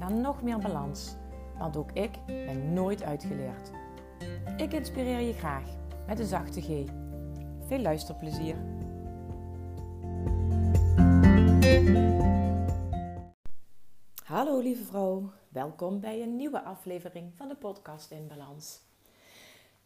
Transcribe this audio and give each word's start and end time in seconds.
naar 0.00 0.12
nog 0.12 0.42
meer 0.42 0.58
balans. 0.58 1.14
Want 1.58 1.76
ook 1.76 1.92
ik 1.92 2.10
ben 2.26 2.72
nooit 2.72 3.02
uitgeleerd. 3.02 3.70
Ik 4.56 4.72
inspireer 4.72 5.20
je 5.20 5.32
graag 5.32 5.64
met 6.06 6.18
een 6.18 6.26
zachte 6.26 6.60
G. 6.60 6.66
Veel 7.66 7.78
luisterplezier. 7.78 8.56
Hallo 14.24 14.58
lieve 14.58 14.84
vrouw, 14.84 15.32
welkom 15.48 16.00
bij 16.00 16.22
een 16.22 16.36
nieuwe 16.36 16.62
aflevering 16.62 17.32
van 17.36 17.48
de 17.48 17.56
podcast 17.56 18.10
in 18.10 18.26
balans. 18.26 18.80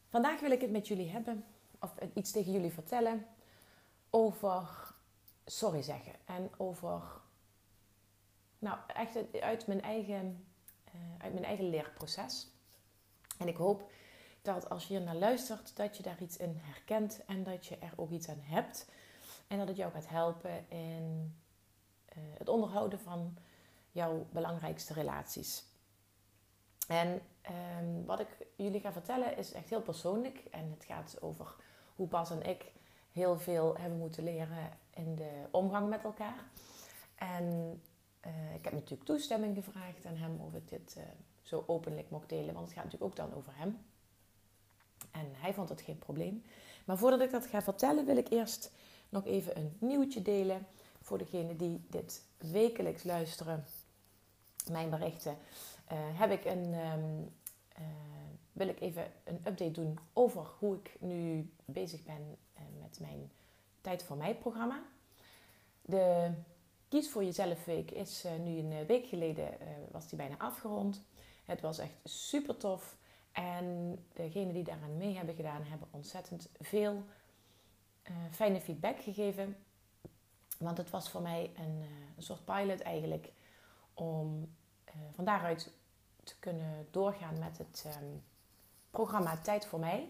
Vandaag 0.09 0.41
wil 0.41 0.51
ik 0.51 0.61
het 0.61 0.71
met 0.71 0.89
jullie 0.89 1.11
hebben, 1.11 1.45
of 1.81 1.95
iets 2.15 2.31
tegen 2.31 2.53
jullie 2.53 2.73
vertellen, 2.73 3.27
over 4.11 4.95
sorry 5.45 5.83
zeggen 5.83 6.13
en 6.25 6.51
over 6.57 7.23
nou, 8.65 8.79
echt 8.87 9.41
uit 9.41 9.67
mijn 9.67 9.83
eigen, 9.83 10.47
uh, 10.87 10.93
uit 11.19 11.33
mijn 11.33 11.45
eigen 11.45 11.69
leerproces. 11.69 12.49
En 13.39 13.49
ik 13.49 13.57
hoop 13.57 13.91
dat 14.43 14.71
als 14.71 14.87
je 14.87 14.95
hier 14.95 15.03
naar 15.03 15.15
luistert, 15.15 15.77
dat 15.77 15.97
je 15.97 16.03
daar 16.03 16.23
iets 16.23 16.37
in 16.37 16.61
herkent 16.61 17.25
en 17.27 17.43
dat 17.43 17.67
je 17.67 17.79
er 17.79 17.93
ook 17.97 18.11
iets 18.11 18.29
aan 18.29 18.41
hebt. 18.41 18.91
En 19.47 19.59
dat 19.59 19.69
het 19.69 19.77
jou 19.77 19.93
gaat 19.93 20.09
helpen 20.09 20.69
in 20.69 21.37
uh, 22.17 22.23
het 22.39 22.49
onderhouden 22.49 23.01
van 23.01 23.37
jouw 23.91 24.27
belangrijkste 24.31 24.93
relaties. 24.93 25.65
En 26.89 27.21
um, 27.79 28.05
wat 28.05 28.21
ik 28.21 28.29
jullie 28.57 28.81
ga 28.81 28.93
vertellen 28.93 29.37
is 29.37 29.53
echt 29.53 29.69
heel 29.69 29.83
persoonlijk. 29.83 30.39
En 30.51 30.71
het 30.71 30.85
gaat 30.85 31.17
over 31.21 31.55
hoe 31.95 32.09
Bas 32.09 32.31
en 32.31 32.43
ik 32.43 32.73
heel 33.13 33.39
veel 33.39 33.77
hebben 33.77 33.99
moeten 33.99 34.25
leren 34.25 34.79
in 34.91 35.15
de 35.15 35.45
omgang 35.51 35.89
met 35.89 36.05
elkaar. 36.05 36.45
En 37.15 37.81
uh, 38.27 38.55
ik 38.55 38.65
heb 38.65 38.73
natuurlijk 38.73 39.05
toestemming 39.05 39.57
gevraagd 39.57 40.07
aan 40.07 40.17
hem 40.17 40.41
of 40.41 40.55
ik 40.55 40.69
dit 40.69 40.95
uh, 40.99 41.05
zo 41.43 41.65
openlijk 41.67 42.11
mocht 42.11 42.29
delen, 42.29 42.55
want 42.55 42.67
het 42.67 42.75
gaat 42.75 42.85
natuurlijk 42.85 43.11
ook 43.11 43.17
dan 43.17 43.35
over 43.35 43.57
hem. 43.57 43.79
En 45.11 45.27
hij 45.33 45.55
vond 45.55 45.69
het 45.69 45.81
geen 45.81 45.99
probleem. 45.99 46.45
Maar 46.85 46.99
voordat 46.99 47.21
ik 47.21 47.31
dat 47.31 47.47
ga 47.47 47.63
vertellen, 47.63 48.07
wil 48.07 48.17
ik 48.17 48.31
eerst 48.31 48.73
nog 49.09 49.25
even 49.25 49.57
een 49.57 49.77
nieuwtje 49.79 50.23
delen 50.23 50.67
voor 51.01 51.19
degenen 51.19 51.57
die 51.57 51.85
dit 51.91 52.25
wekelijks 52.37 53.03
luisteren. 53.03 53.65
Mijn 54.71 54.91
berichten 54.91 55.33
uh, 55.93 55.99
heb 56.21 56.31
ik 56.31 56.45
een, 56.45 56.75
um, 56.75 57.33
wil 58.53 58.69
ik 58.69 58.81
even 58.81 59.13
een 59.25 59.37
update 59.37 59.71
doen 59.71 59.99
over 60.13 60.47
hoe 60.59 60.77
ik 60.77 60.97
nu 61.01 61.51
bezig 61.65 62.05
ben 62.05 62.37
met 62.81 63.01
mijn 63.01 63.31
Tijd 63.85 64.03
voor 64.03 64.17
mij 64.17 64.35
programma. 64.35 64.83
De 65.83 66.31
Kies 66.95 67.11
voor 67.11 67.25
Jezelf 67.25 67.65
Week 67.65 67.91
is 67.91 68.25
uh, 68.25 68.33
nu 68.45 68.59
een 68.59 68.73
eh, 68.73 68.87
week 68.87 69.07
geleden, 69.07 69.49
uh, 69.61 69.69
was 69.91 70.09
die 70.09 70.19
bijna 70.19 70.39
afgerond. 70.39 71.03
Het 71.45 71.61
was 71.61 71.79
echt 71.79 71.95
super 72.05 72.57
tof. 72.57 72.97
En 73.33 73.99
degenen 74.13 74.55
die 74.55 74.65
daaraan 74.65 74.97
mee 74.97 75.17
hebben 75.17 75.35
gedaan, 75.35 75.63
hebben 75.63 75.89
ontzettend 75.91 76.51
veel 76.61 77.03
fijne 78.31 78.61
feedback 78.61 79.01
gegeven. 79.01 79.57
Want 80.59 80.79
het 80.79 80.91
was 80.91 81.11
voor 81.11 81.23
mij 81.23 81.53
een, 81.57 81.85
een 82.17 82.23
soort 82.23 82.45
pilot 82.45 82.81
eigenlijk 82.81 83.33
om 83.95 84.55
van 85.13 85.25
daaruit 85.25 85.73
te 86.25 86.39
kunnen 86.39 86.87
doorgaan 86.91 87.39
met 87.39 87.59
het 87.59 87.85
um, 88.03 88.23
programma 88.91 89.37
Tijd 89.37 89.67
voor 89.67 89.81
mij. 89.81 90.09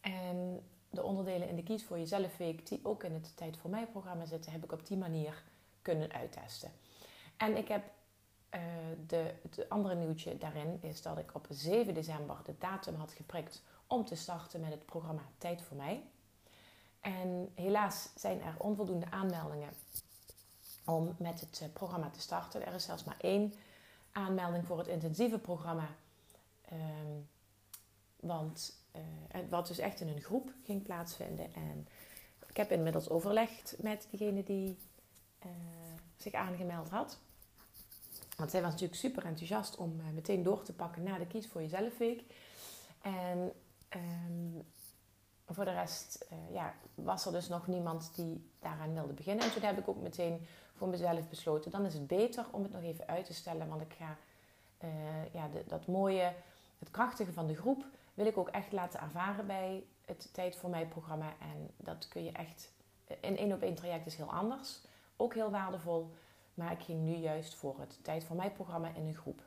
En 0.00 0.66
de 0.90 1.02
onderdelen 1.02 1.48
in 1.48 1.56
de 1.56 1.62
Kies 1.62 1.84
voor 1.84 1.98
Jezelf 1.98 2.36
Week, 2.36 2.68
die 2.68 2.80
ook 2.82 3.04
in 3.04 3.12
het 3.12 3.36
Tijd 3.36 3.56
voor 3.56 3.70
mij 3.70 3.86
programma 3.86 4.24
zitten, 4.26 4.52
heb 4.52 4.64
ik 4.64 4.72
op 4.72 4.86
die 4.86 4.96
manier 4.96 5.42
kunnen 5.82 6.12
uittesten. 6.12 6.72
En 7.36 7.56
ik 7.56 7.68
heb 7.68 7.82
uh, 8.54 8.60
de, 9.06 9.34
het 9.42 9.68
andere 9.68 9.94
nieuwtje 9.94 10.38
daarin 10.38 10.78
is 10.82 11.02
dat 11.02 11.18
ik 11.18 11.34
op 11.34 11.46
7 11.50 11.94
december 11.94 12.36
de 12.44 12.54
datum 12.58 12.94
had 12.94 13.12
geprikt 13.12 13.62
om 13.86 14.04
te 14.04 14.14
starten 14.14 14.60
met 14.60 14.70
het 14.70 14.86
programma 14.86 15.22
Tijd 15.38 15.62
voor 15.62 15.76
mij. 15.76 16.02
En 17.00 17.52
helaas 17.54 18.08
zijn 18.14 18.42
er 18.42 18.54
onvoldoende 18.58 19.10
aanmeldingen 19.10 19.70
om 20.84 21.14
met 21.18 21.40
het 21.40 21.60
eh, 21.62 21.68
programma 21.72 22.10
te 22.10 22.20
starten. 22.20 22.66
Er 22.66 22.74
is 22.74 22.84
zelfs 22.84 23.04
maar 23.04 23.18
één 23.20 23.54
aanmelding 24.12 24.66
voor 24.66 24.78
het 24.78 24.86
intensieve 24.86 25.38
programma. 25.38 25.88
Um, 26.72 27.28
want 28.20 28.78
uh, 28.96 29.40
wat 29.48 29.66
dus 29.66 29.78
echt 29.78 30.00
in 30.00 30.08
een 30.08 30.20
groep 30.20 30.52
ging 30.64 30.82
plaatsvinden. 30.82 31.54
En 31.54 31.88
ik 32.48 32.56
heb 32.56 32.70
inmiddels 32.70 33.08
overlegd 33.08 33.76
met 33.78 34.08
degene 34.10 34.42
die 34.42 34.78
uh, 35.46 35.52
zich 36.16 36.32
aangemeld 36.32 36.88
had. 36.88 37.18
Want 38.36 38.50
zij 38.50 38.62
was 38.62 38.70
natuurlijk 38.70 39.00
super 39.00 39.24
enthousiast 39.24 39.76
om 39.76 40.00
uh, 40.00 40.06
meteen 40.14 40.42
door 40.42 40.62
te 40.62 40.72
pakken 40.72 41.02
na 41.02 41.18
de 41.18 41.26
Kies 41.26 41.46
voor 41.46 41.60
Jezelf 41.60 41.98
Week. 41.98 42.22
En 43.00 43.52
um, 43.96 44.62
voor 45.46 45.64
de 45.64 45.72
rest 45.72 46.26
uh, 46.32 46.54
ja, 46.54 46.74
was 46.94 47.26
er 47.26 47.32
dus 47.32 47.48
nog 47.48 47.66
niemand 47.66 48.12
die 48.14 48.50
daaraan 48.58 48.94
wilde 48.94 49.12
beginnen. 49.12 49.44
En 49.44 49.52
toen 49.52 49.62
heb 49.62 49.78
ik 49.78 49.88
ook 49.88 50.02
meteen 50.02 50.46
voor 50.74 50.88
mezelf 50.88 51.28
besloten, 51.28 51.70
dan 51.70 51.84
is 51.84 51.94
het 51.94 52.06
beter 52.06 52.46
om 52.50 52.62
het 52.62 52.72
nog 52.72 52.82
even 52.82 53.06
uit 53.06 53.24
te 53.24 53.34
stellen. 53.34 53.68
Want 53.68 53.80
ik 53.80 53.94
ga 53.98 54.16
ja, 55.32 55.48
de, 55.48 55.64
dat 55.66 55.86
mooie, 55.86 56.34
het 56.78 56.90
krachtige 56.90 57.32
van 57.32 57.46
de 57.46 57.56
groep 57.56 57.84
wil 58.14 58.26
ik 58.26 58.36
ook 58.36 58.48
echt 58.48 58.72
laten 58.72 59.00
ervaren 59.00 59.46
bij 59.46 59.84
het 60.04 60.28
Tijd 60.32 60.56
voor 60.56 60.70
Mij 60.70 60.86
programma. 60.86 61.32
En 61.40 61.70
dat 61.76 62.08
kun 62.08 62.24
je 62.24 62.32
echt, 62.32 62.72
in 63.20 63.36
één 63.36 63.52
op 63.52 63.62
één 63.62 63.74
traject 63.74 64.06
is 64.06 64.16
heel 64.16 64.32
anders 64.32 64.80
ook 65.18 65.34
heel 65.34 65.50
waardevol. 65.50 66.10
Maar 66.54 66.72
ik 66.72 66.82
ging 66.82 67.00
nu 67.00 67.14
juist 67.14 67.54
voor 67.54 67.80
het 67.80 67.98
Tijd 68.02 68.24
voor 68.24 68.36
Mij 68.36 68.50
programma 68.50 68.94
in 68.94 69.06
een 69.06 69.14
groep. 69.14 69.42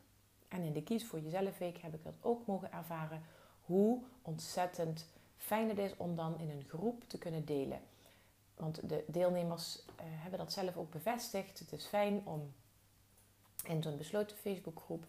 En 0.48 0.64
in 0.64 0.74
de 0.74 0.84
Kies 0.84 1.06
voor 1.06 1.20
Jezelf 1.20 1.58
Week 1.58 1.78
heb 1.78 1.94
ik 1.94 2.04
dat 2.04 2.16
ook 2.22 2.46
mogen 2.46 2.72
ervaren. 2.72 3.24
Hoe 3.62 4.04
ontzettend 4.22 5.08
fijn 5.38 5.70
het 5.70 5.78
is 5.78 5.98
om 5.98 6.16
dan 6.16 6.40
in 6.40 6.50
een 6.50 6.66
groep 6.68 7.04
te 7.04 7.18
kunnen 7.18 7.46
delen. 7.46 7.82
Want 8.56 8.90
de 8.90 9.04
deelnemers 9.08 9.76
uh, 9.76 10.06
hebben 10.06 10.40
dat 10.40 10.54
zelf 10.54 10.78
ook 10.78 10.92
bevestigd. 10.92 11.60
Het 11.60 11.72
is 11.72 11.86
fijn 11.86 12.22
om 12.26 12.54
in 13.64 13.84
zo'n 13.84 13.98
besloten 13.98 14.38
Facebookgroep 14.38 15.06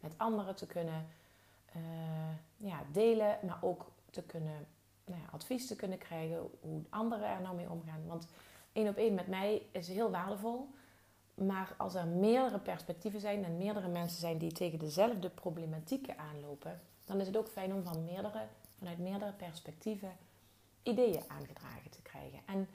met 0.00 0.14
anderen 0.16 0.56
te 0.56 0.66
kunnen 0.66 1.06
uh, 1.76 1.82
ja, 2.56 2.82
delen, 2.92 3.38
maar 3.42 3.58
ook 3.60 3.90
te 4.10 4.22
kunnen, 4.22 4.66
nou 5.04 5.20
ja, 5.20 5.26
advies 5.30 5.66
te 5.66 5.76
kunnen 5.76 5.98
krijgen 5.98 6.50
hoe 6.60 6.82
anderen 6.88 7.28
er 7.28 7.40
nou 7.40 7.56
mee 7.56 7.70
omgaan. 7.70 8.06
Want 8.06 8.26
één 8.74 8.88
op 8.88 8.96
één 8.96 9.14
met 9.14 9.26
mij 9.26 9.66
is 9.72 9.88
heel 9.88 10.10
waardevol. 10.10 10.68
Maar 11.34 11.74
als 11.76 11.94
er 11.94 12.06
meerdere 12.06 12.58
perspectieven 12.58 13.20
zijn 13.20 13.44
en 13.44 13.58
meerdere 13.58 13.88
mensen 13.88 14.20
zijn 14.20 14.38
die 14.38 14.52
tegen 14.52 14.78
dezelfde 14.78 15.28
problematieken 15.28 16.18
aanlopen, 16.18 16.80
dan 17.04 17.20
is 17.20 17.26
het 17.26 17.36
ook 17.36 17.48
fijn 17.48 17.72
om 17.72 17.82
van 17.82 18.04
meerdere, 18.04 18.46
vanuit 18.78 18.98
meerdere 18.98 19.32
perspectieven 19.32 20.16
ideeën 20.82 21.22
aangedragen 21.28 21.90
te 21.90 22.02
krijgen. 22.02 22.40
En 22.46 22.68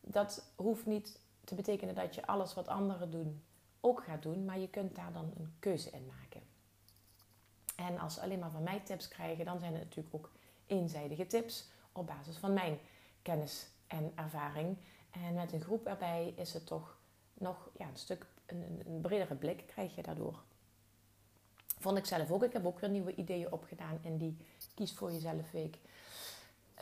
dat 0.00 0.52
hoeft 0.56 0.86
niet 0.86 1.20
te 1.44 1.54
betekenen 1.54 1.94
dat 1.94 2.14
je 2.14 2.26
alles 2.26 2.54
wat 2.54 2.68
anderen 2.68 3.10
doen 3.10 3.42
ook 3.80 4.04
gaat 4.04 4.22
doen, 4.22 4.44
maar 4.44 4.58
je 4.58 4.68
kunt 4.68 4.94
daar 4.94 5.12
dan 5.12 5.32
een 5.36 5.54
keuze 5.58 5.90
in 5.90 6.06
maken. 6.06 6.42
En 7.76 7.98
als 7.98 8.14
ze 8.14 8.20
alleen 8.20 8.38
maar 8.38 8.50
van 8.50 8.62
mij 8.62 8.80
tips 8.80 9.08
krijgen, 9.08 9.44
dan 9.44 9.58
zijn 9.58 9.72
het 9.72 9.82
natuurlijk 9.82 10.14
ook 10.14 10.30
eenzijdige 10.66 11.26
tips 11.26 11.68
op 11.92 12.06
basis 12.06 12.36
van 12.36 12.52
mijn 12.52 12.78
kennis 13.22 13.68
en 13.86 14.12
ervaring. 14.14 14.76
En 15.24 15.34
met 15.34 15.52
een 15.52 15.60
groep 15.60 15.86
erbij 15.86 16.32
is 16.36 16.52
het 16.52 16.66
toch 16.66 16.96
nog 17.34 17.68
ja, 17.78 17.86
een 17.86 17.96
stuk 17.96 18.26
een, 18.46 18.82
een 18.86 19.00
bredere 19.00 19.34
blik 19.34 19.66
krijg 19.66 19.94
je 19.94 20.02
daardoor. 20.02 20.42
Vond 21.78 21.98
ik 21.98 22.04
zelf 22.04 22.30
ook. 22.30 22.42
Ik 22.42 22.52
heb 22.52 22.66
ook 22.66 22.80
weer 22.80 22.90
nieuwe 22.90 23.14
ideeën 23.14 23.52
opgedaan 23.52 23.98
in 24.02 24.16
die 24.16 24.36
Kies 24.74 24.94
voor 24.94 25.12
Jezelf 25.12 25.50
week. 25.50 25.78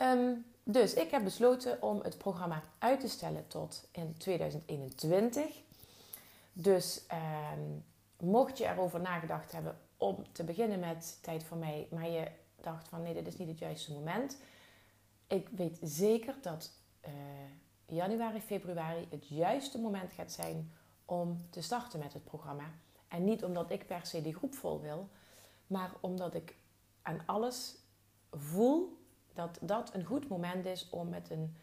Um, 0.01 0.45
dus 0.63 0.93
ik 0.93 1.11
heb 1.11 1.23
besloten 1.23 1.81
om 1.81 1.99
het 2.01 2.17
programma 2.17 2.63
uit 2.77 2.99
te 2.99 3.07
stellen 3.07 3.47
tot 3.47 3.87
in 3.91 4.17
2021. 4.17 5.45
Dus 6.53 7.01
um, 7.57 7.83
mocht 8.19 8.57
je 8.57 8.65
erover 8.65 9.01
nagedacht 9.01 9.51
hebben 9.51 9.77
om 9.97 10.25
te 10.31 10.43
beginnen 10.43 10.79
met 10.79 11.17
Tijd 11.21 11.43
voor 11.43 11.57
mij, 11.57 11.87
maar 11.91 12.09
je 12.09 12.27
dacht 12.61 12.87
van 12.87 13.01
nee, 13.01 13.13
dit 13.13 13.27
is 13.27 13.37
niet 13.37 13.47
het 13.47 13.59
juiste 13.59 13.93
moment. 13.93 14.37
Ik 15.27 15.49
weet 15.49 15.77
zeker 15.81 16.35
dat 16.41 16.71
uh, 17.05 17.11
januari, 17.87 18.41
februari 18.41 19.07
het 19.09 19.27
juiste 19.27 19.79
moment 19.79 20.13
gaat 20.13 20.31
zijn 20.31 20.71
om 21.05 21.47
te 21.49 21.61
starten 21.61 21.99
met 21.99 22.13
het 22.13 22.23
programma. 22.23 22.71
En 23.07 23.23
niet 23.23 23.43
omdat 23.43 23.71
ik 23.71 23.87
per 23.87 24.05
se 24.05 24.21
die 24.21 24.35
groep 24.35 24.53
vol 24.53 24.81
wil, 24.81 25.09
maar 25.67 25.91
omdat 25.99 26.33
ik 26.33 26.55
aan 27.01 27.21
alles 27.25 27.75
voel 28.31 28.97
dat 29.33 29.59
dat 29.61 29.93
een 29.93 30.05
goed 30.05 30.27
moment 30.27 30.65
is 30.65 30.89
om 30.89 31.09
met 31.09 31.29
een 31.29 31.55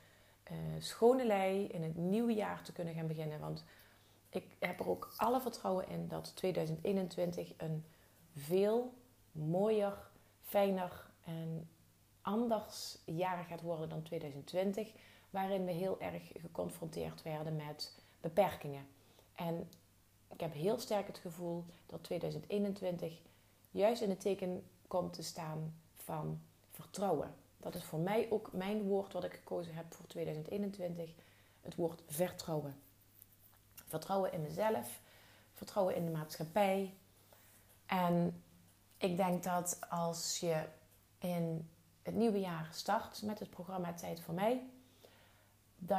uh, 0.51 0.59
schone 0.79 1.27
lei 1.27 1.67
in 1.67 1.83
het 1.83 1.97
nieuwe 1.97 2.35
jaar 2.35 2.63
te 2.63 2.73
kunnen 2.73 2.95
gaan 2.95 3.07
beginnen. 3.07 3.41
Want 3.41 3.65
ik 4.29 4.57
heb 4.59 4.81
er 4.81 4.89
ook 4.89 5.13
alle 5.17 5.41
vertrouwen 5.41 5.89
in 5.89 6.09
dat 6.09 6.37
2021 6.37 7.53
een 7.57 7.85
veel 8.37 8.95
mooier, 9.33 10.11
fijner 10.41 11.11
en 11.25 11.71
anders 12.21 12.99
jaar 13.05 13.45
gaat 13.45 13.61
worden 13.61 13.89
dan 13.89 14.03
2020, 14.03 14.93
waarin 15.33 15.65
we 15.65 15.71
heel 15.71 16.01
erg 16.01 16.23
geconfronteerd 16.41 17.23
werden 17.23 17.57
met 17.57 17.95
beperkingen. 18.21 18.87
En 19.35 19.69
ik 20.29 20.41
heb 20.41 20.53
heel 20.53 20.79
sterk 20.79 21.07
het 21.07 21.19
gevoel 21.19 21.65
dat 21.87 22.03
2021 22.05 23.21
juist 23.71 24.03
in 24.03 24.11
het 24.11 24.21
teken 24.21 24.65
komt 24.87 25.13
te 25.13 25.23
staan 25.23 25.75
van 25.95 26.41
vertrouwen. 26.71 27.35
Dat 27.57 27.75
is 27.75 27.85
voor 27.85 27.99
mij 27.99 28.27
ook 28.31 28.53
mijn 28.53 28.83
woord 28.83 29.13
wat 29.13 29.25
ik 29.25 29.33
gekozen 29.33 29.75
heb 29.75 29.95
voor 29.95 30.07
2021. 30.07 31.11
Het 31.61 31.75
woord 31.75 32.03
vertrouwen. 32.07 32.81
Vertrouwen 33.75 34.33
in 34.33 34.43
mezelf, 34.43 35.01
vertrouwen 35.53 35.97
in 35.97 36.05
de 36.05 36.11
maatschappij. 36.11 36.95
En 37.87 38.43
ik 38.99 39.17
denk 39.17 39.43
dat 39.43 39.79
als 39.89 40.39
je 40.39 40.65
in 41.19 41.71
het 42.03 42.15
nieuwe 42.15 42.41
jaar 42.41 42.69
start 42.73 43.23
met 43.23 43.39
het 43.39 43.51
programma 43.51 43.93
Tijd 43.93 44.21
voor 44.21 44.35
mij, 44.35 44.63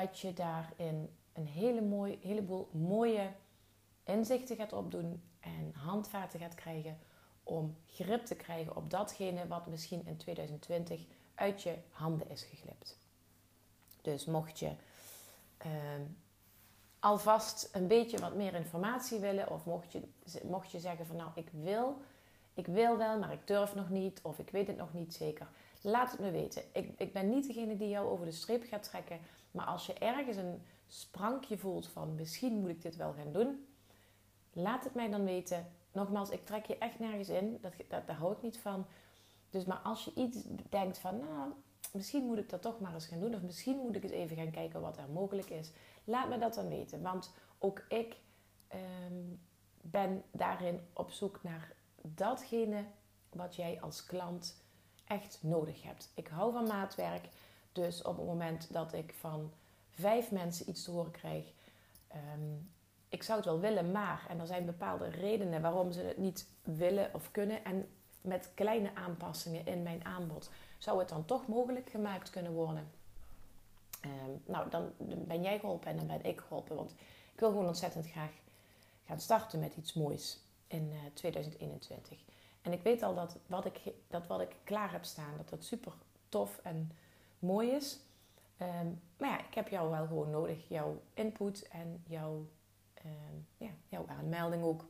dat 0.02 0.20
je 0.20 0.34
daarin 0.34 1.10
een 1.34 1.48
hele 1.48 1.82
mooi, 1.82 2.20
heleboel 2.22 2.70
mooie 2.72 3.30
inzichten 4.04 4.56
gaat 4.56 4.74
opdoen 4.74 5.24
en 5.40 5.74
handvaten 5.74 6.40
gaat 6.40 6.56
krijgen 6.56 6.98
om 7.44 7.76
grip 7.88 8.26
te 8.26 8.36
krijgen 8.36 8.76
op 8.76 8.90
datgene 8.90 9.48
wat 9.48 9.68
misschien 9.68 10.06
in 10.06 10.18
2020 10.18 11.02
uit 11.36 11.62
je 11.62 11.76
handen 11.90 12.30
is 12.30 12.44
geglipt. 12.44 12.98
Dus 14.02 14.26
mocht 14.26 14.60
je 14.60 14.72
uh, 15.66 15.72
alvast 17.00 17.70
een 17.72 17.88
beetje 17.88 18.20
wat 18.20 18.36
meer 18.36 18.54
informatie 18.54 19.20
willen, 19.20 19.50
of 19.50 19.66
mocht 19.66 19.92
je, 19.92 20.02
mocht 20.44 20.72
je 20.72 20.80
zeggen 20.80 21.06
van 21.06 21.16
nou 21.16 21.30
ik 21.36 21.50
wil, 21.52 22.02
ik 22.54 22.66
wil 22.66 22.98
wel, 22.98 23.20
maar 23.20 23.32
ik 23.32 23.48
durf 23.48 23.76
nog 23.76 23.90
niet, 23.90 24.20
of 24.22 24.40
ik 24.40 24.50
weet 24.50 24.68
het 24.68 24.78
nog 24.78 24.94
niet 24.94 25.14
zeker, 25.14 25.48
laat 25.82 26.12
het 26.12 26.20
me 26.20 26.32
weten. 26.32 26.64
Ik, 26.72 26.92
ik 26.98 27.14
ben 27.14 27.30
niet 27.30 27.48
degene 27.48 27.78
die 27.78 27.90
jou 27.90 28.10
over 28.10 28.26
de 28.26 28.32
streep 28.32 28.64
gaat 28.64 28.84
trekken, 28.84 29.20
maar 29.54 29.66
als 29.66 29.86
je 29.86 29.94
ergens 29.94 30.38
een 30.38 30.62
sprankje 30.88 31.58
voelt 31.58 31.88
van 31.88 32.16
misschien 32.16 32.60
moet 32.60 32.70
ik 32.70 32.82
dit 32.82 32.96
wel 32.96 33.14
gaan 33.14 33.32
doen, 33.32 33.68
laat 34.54 34.84
het 34.84 34.94
mij 34.94 35.10
dan 35.10 35.24
weten. 35.24 35.68
Nogmaals, 35.92 36.30
ik 36.30 36.46
trek 36.46 36.66
je 36.66 36.78
echt 36.78 37.00
nergens 37.00 37.30
in, 37.30 37.58
dat, 37.62 37.74
dat, 37.88 38.08
daar 38.08 38.16
hou 38.16 38.34
ik 38.34 38.42
niet 38.42 38.58
van. 38.58 38.86
Dus 39.50 39.66
maar 39.66 39.78
als 39.78 40.06
je 40.06 40.14
iets 40.16 40.38
denkt 40.70 40.98
van, 40.98 41.18
nou, 41.18 41.52
misschien 41.92 42.26
moet 42.26 42.38
ik 42.38 42.50
dat 42.50 42.62
toch 42.62 42.80
maar 42.80 42.94
eens 42.94 43.06
gaan 43.06 43.20
doen. 43.20 43.36
Of 43.36 43.42
misschien 43.42 43.78
moet 43.78 43.96
ik 43.96 44.04
eens 44.04 44.12
even 44.12 44.38
gaan 44.38 44.52
kijken 44.52 44.82
wat 44.82 44.98
er 44.98 45.10
mogelijk 45.10 45.50
is. 45.50 45.72
Laat 46.04 46.30
me 46.30 46.38
dat 46.38 46.54
dan 46.54 46.68
weten. 46.68 47.02
Want 47.02 47.34
ook 47.60 47.86
ik 47.90 48.16
ehm, 48.68 49.36
ben 49.82 50.24
daarin 50.32 50.80
op 50.94 51.12
zoek 51.12 51.44
naar 51.44 51.76
datgene 52.02 52.86
wat 53.30 53.56
jij 53.56 53.82
als 53.82 54.06
klant 54.06 54.62
echt 55.06 55.40
nodig 55.42 55.84
hebt. 55.84 56.12
Ik 56.16 56.28
hou 56.28 56.54
van 56.54 56.68
maatwerk. 56.68 57.28
Dus 57.74 58.02
op 58.02 58.18
het 58.18 58.26
moment 58.26 58.74
dat 58.74 58.94
ik 58.94 59.14
van 59.20 59.52
vijf 59.90 60.32
mensen 60.32 60.70
iets 60.70 60.84
te 60.84 60.92
horen 60.92 61.12
krijg. 61.12 61.46
Um, 62.36 62.72
ik 63.10 63.24
zou 63.24 63.38
het 63.38 63.48
wel 63.48 63.60
willen, 63.60 63.92
maar. 63.92 64.26
En 64.30 64.40
er 64.40 64.48
zijn 64.48 64.66
bepaalde 64.66 65.10
redenen 65.10 65.62
waarom 65.62 65.92
ze 65.92 66.02
het 66.02 66.18
niet 66.18 66.48
willen 66.62 67.14
of 67.14 67.32
kunnen. 67.32 67.66
En 67.66 67.88
met 68.22 68.52
kleine 68.54 68.96
aanpassingen 68.96 69.66
in 69.66 69.84
mijn 69.84 70.06
aanbod 70.06 70.50
zou 70.78 71.00
het 71.00 71.10
dan 71.10 71.26
toch 71.26 71.48
mogelijk 71.48 71.90
gemaakt 71.90 72.30
kunnen 72.30 72.52
worden. 72.54 72.92
Ehm, 74.02 74.32
nou, 74.46 74.70
dan 74.70 74.94
ben 74.98 75.42
jij 75.42 75.60
geholpen 75.60 75.90
en 75.90 75.98
dan 75.98 76.08
ben 76.08 76.24
ik 76.24 76.40
geholpen. 76.40 76.76
Want 76.76 76.92
ik 77.34 77.40
wil 77.40 77.50
gewoon 77.50 77.68
ontzettend 77.68 78.08
graag 78.08 78.32
gaan 79.06 79.20
starten 79.20 79.60
met 79.60 79.76
iets 79.76 79.94
moois 79.94 80.40
in 80.68 80.94
2021. 81.14 82.12
Eh, 82.12 82.34
en 82.62 82.72
ik 82.72 82.82
weet 82.82 83.04
al 83.04 83.16
dat 83.16 83.38
wat 83.46 83.66
ik, 83.66 83.82
dat 84.08 84.28
wat 84.28 84.42
ik 84.42 84.56
klaar 84.64 84.92
heb 84.92 85.04
staan, 85.04 85.38
dat 85.38 85.50
dat 85.50 85.64
super 85.64 85.94
tof 86.30 86.60
en 86.64 86.92
mooi 87.44 87.70
is. 87.70 88.00
Ehm, 88.58 88.88
maar 89.18 89.30
ja, 89.30 89.40
ik 89.40 89.54
heb 89.54 89.68
jou 89.68 89.90
wel 89.90 90.08
gewoon 90.08 90.30
nodig. 90.30 90.68
Jouw 90.68 91.02
input 91.14 91.68
en 91.68 92.04
jouw, 92.08 92.48
ehm, 92.94 93.36
ja, 93.58 93.70
jouw 93.88 94.06
aanmelding 94.08 94.64
ook. 94.64 94.86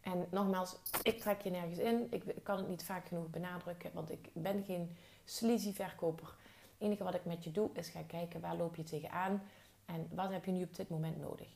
En 0.00 0.26
nogmaals, 0.30 0.76
ik 1.02 1.20
trek 1.20 1.40
je 1.40 1.50
nergens 1.50 1.78
in. 1.78 2.06
Ik, 2.10 2.34
kan 2.42 2.56
het 2.56 2.68
niet 2.68 2.84
vaak 2.84 3.06
genoeg 3.06 3.30
benadrukken, 3.30 3.90
want 3.94 4.10
ik 4.10 4.30
ben 4.32 4.64
geen 4.64 4.96
sleazy 5.24 5.72
verkoper. 5.72 6.26
Het 6.26 6.88
enige 6.88 7.04
wat 7.04 7.14
ik 7.14 7.24
met 7.24 7.44
je 7.44 7.50
doe 7.50 7.70
is 7.72 7.88
gaan 7.88 8.06
kijken 8.06 8.40
waar 8.40 8.56
loop 8.56 8.76
je 8.76 8.82
tegenaan 8.82 9.42
en 9.84 10.08
wat 10.14 10.30
heb 10.30 10.44
je 10.44 10.50
nu 10.50 10.62
op 10.62 10.76
dit 10.76 10.88
moment 10.88 11.20
nodig. 11.20 11.48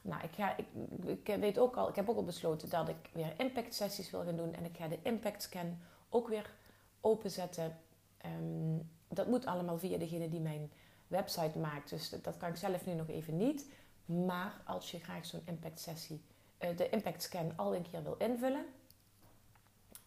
Nou, 0.00 0.22
ik, 0.22 0.34
ga, 0.34 0.56
ik, 0.56 0.66
ik, 1.04 1.36
weet 1.40 1.58
ook 1.58 1.76
al, 1.76 1.88
ik 1.88 1.94
heb 1.94 2.08
ook 2.08 2.16
al 2.16 2.24
besloten 2.24 2.68
dat 2.68 2.88
ik 2.88 3.10
weer 3.12 3.34
impact 3.36 3.74
sessies 3.74 4.10
wil 4.10 4.24
gaan 4.24 4.36
doen 4.36 4.54
en 4.54 4.64
ik 4.64 4.76
ga 4.76 4.88
de 4.88 4.98
impact 5.02 5.42
scan 5.42 5.78
ook 6.08 6.28
weer 6.28 6.54
openzetten. 7.00 7.78
Um, 8.24 8.90
dat 9.08 9.26
moet 9.26 9.46
allemaal 9.46 9.78
via 9.78 9.98
degene 9.98 10.28
die 10.28 10.40
mijn 10.40 10.72
website 11.06 11.58
maakt, 11.58 11.90
dus 11.90 12.10
dat 12.10 12.36
kan 12.36 12.48
ik 12.48 12.56
zelf 12.56 12.86
nu 12.86 12.94
nog 12.94 13.08
even 13.08 13.36
niet. 13.36 13.66
Maar 14.04 14.60
als 14.64 14.90
je 14.90 14.98
graag 14.98 15.26
zo'n 15.26 15.42
impact 15.44 15.80
sessie 15.80 16.22
eh, 16.58 16.76
de 16.76 16.88
impact 16.88 17.22
scan 17.22 17.52
al 17.56 17.74
een 17.74 17.90
keer 17.90 18.02
wil 18.02 18.16
invullen, 18.18 18.64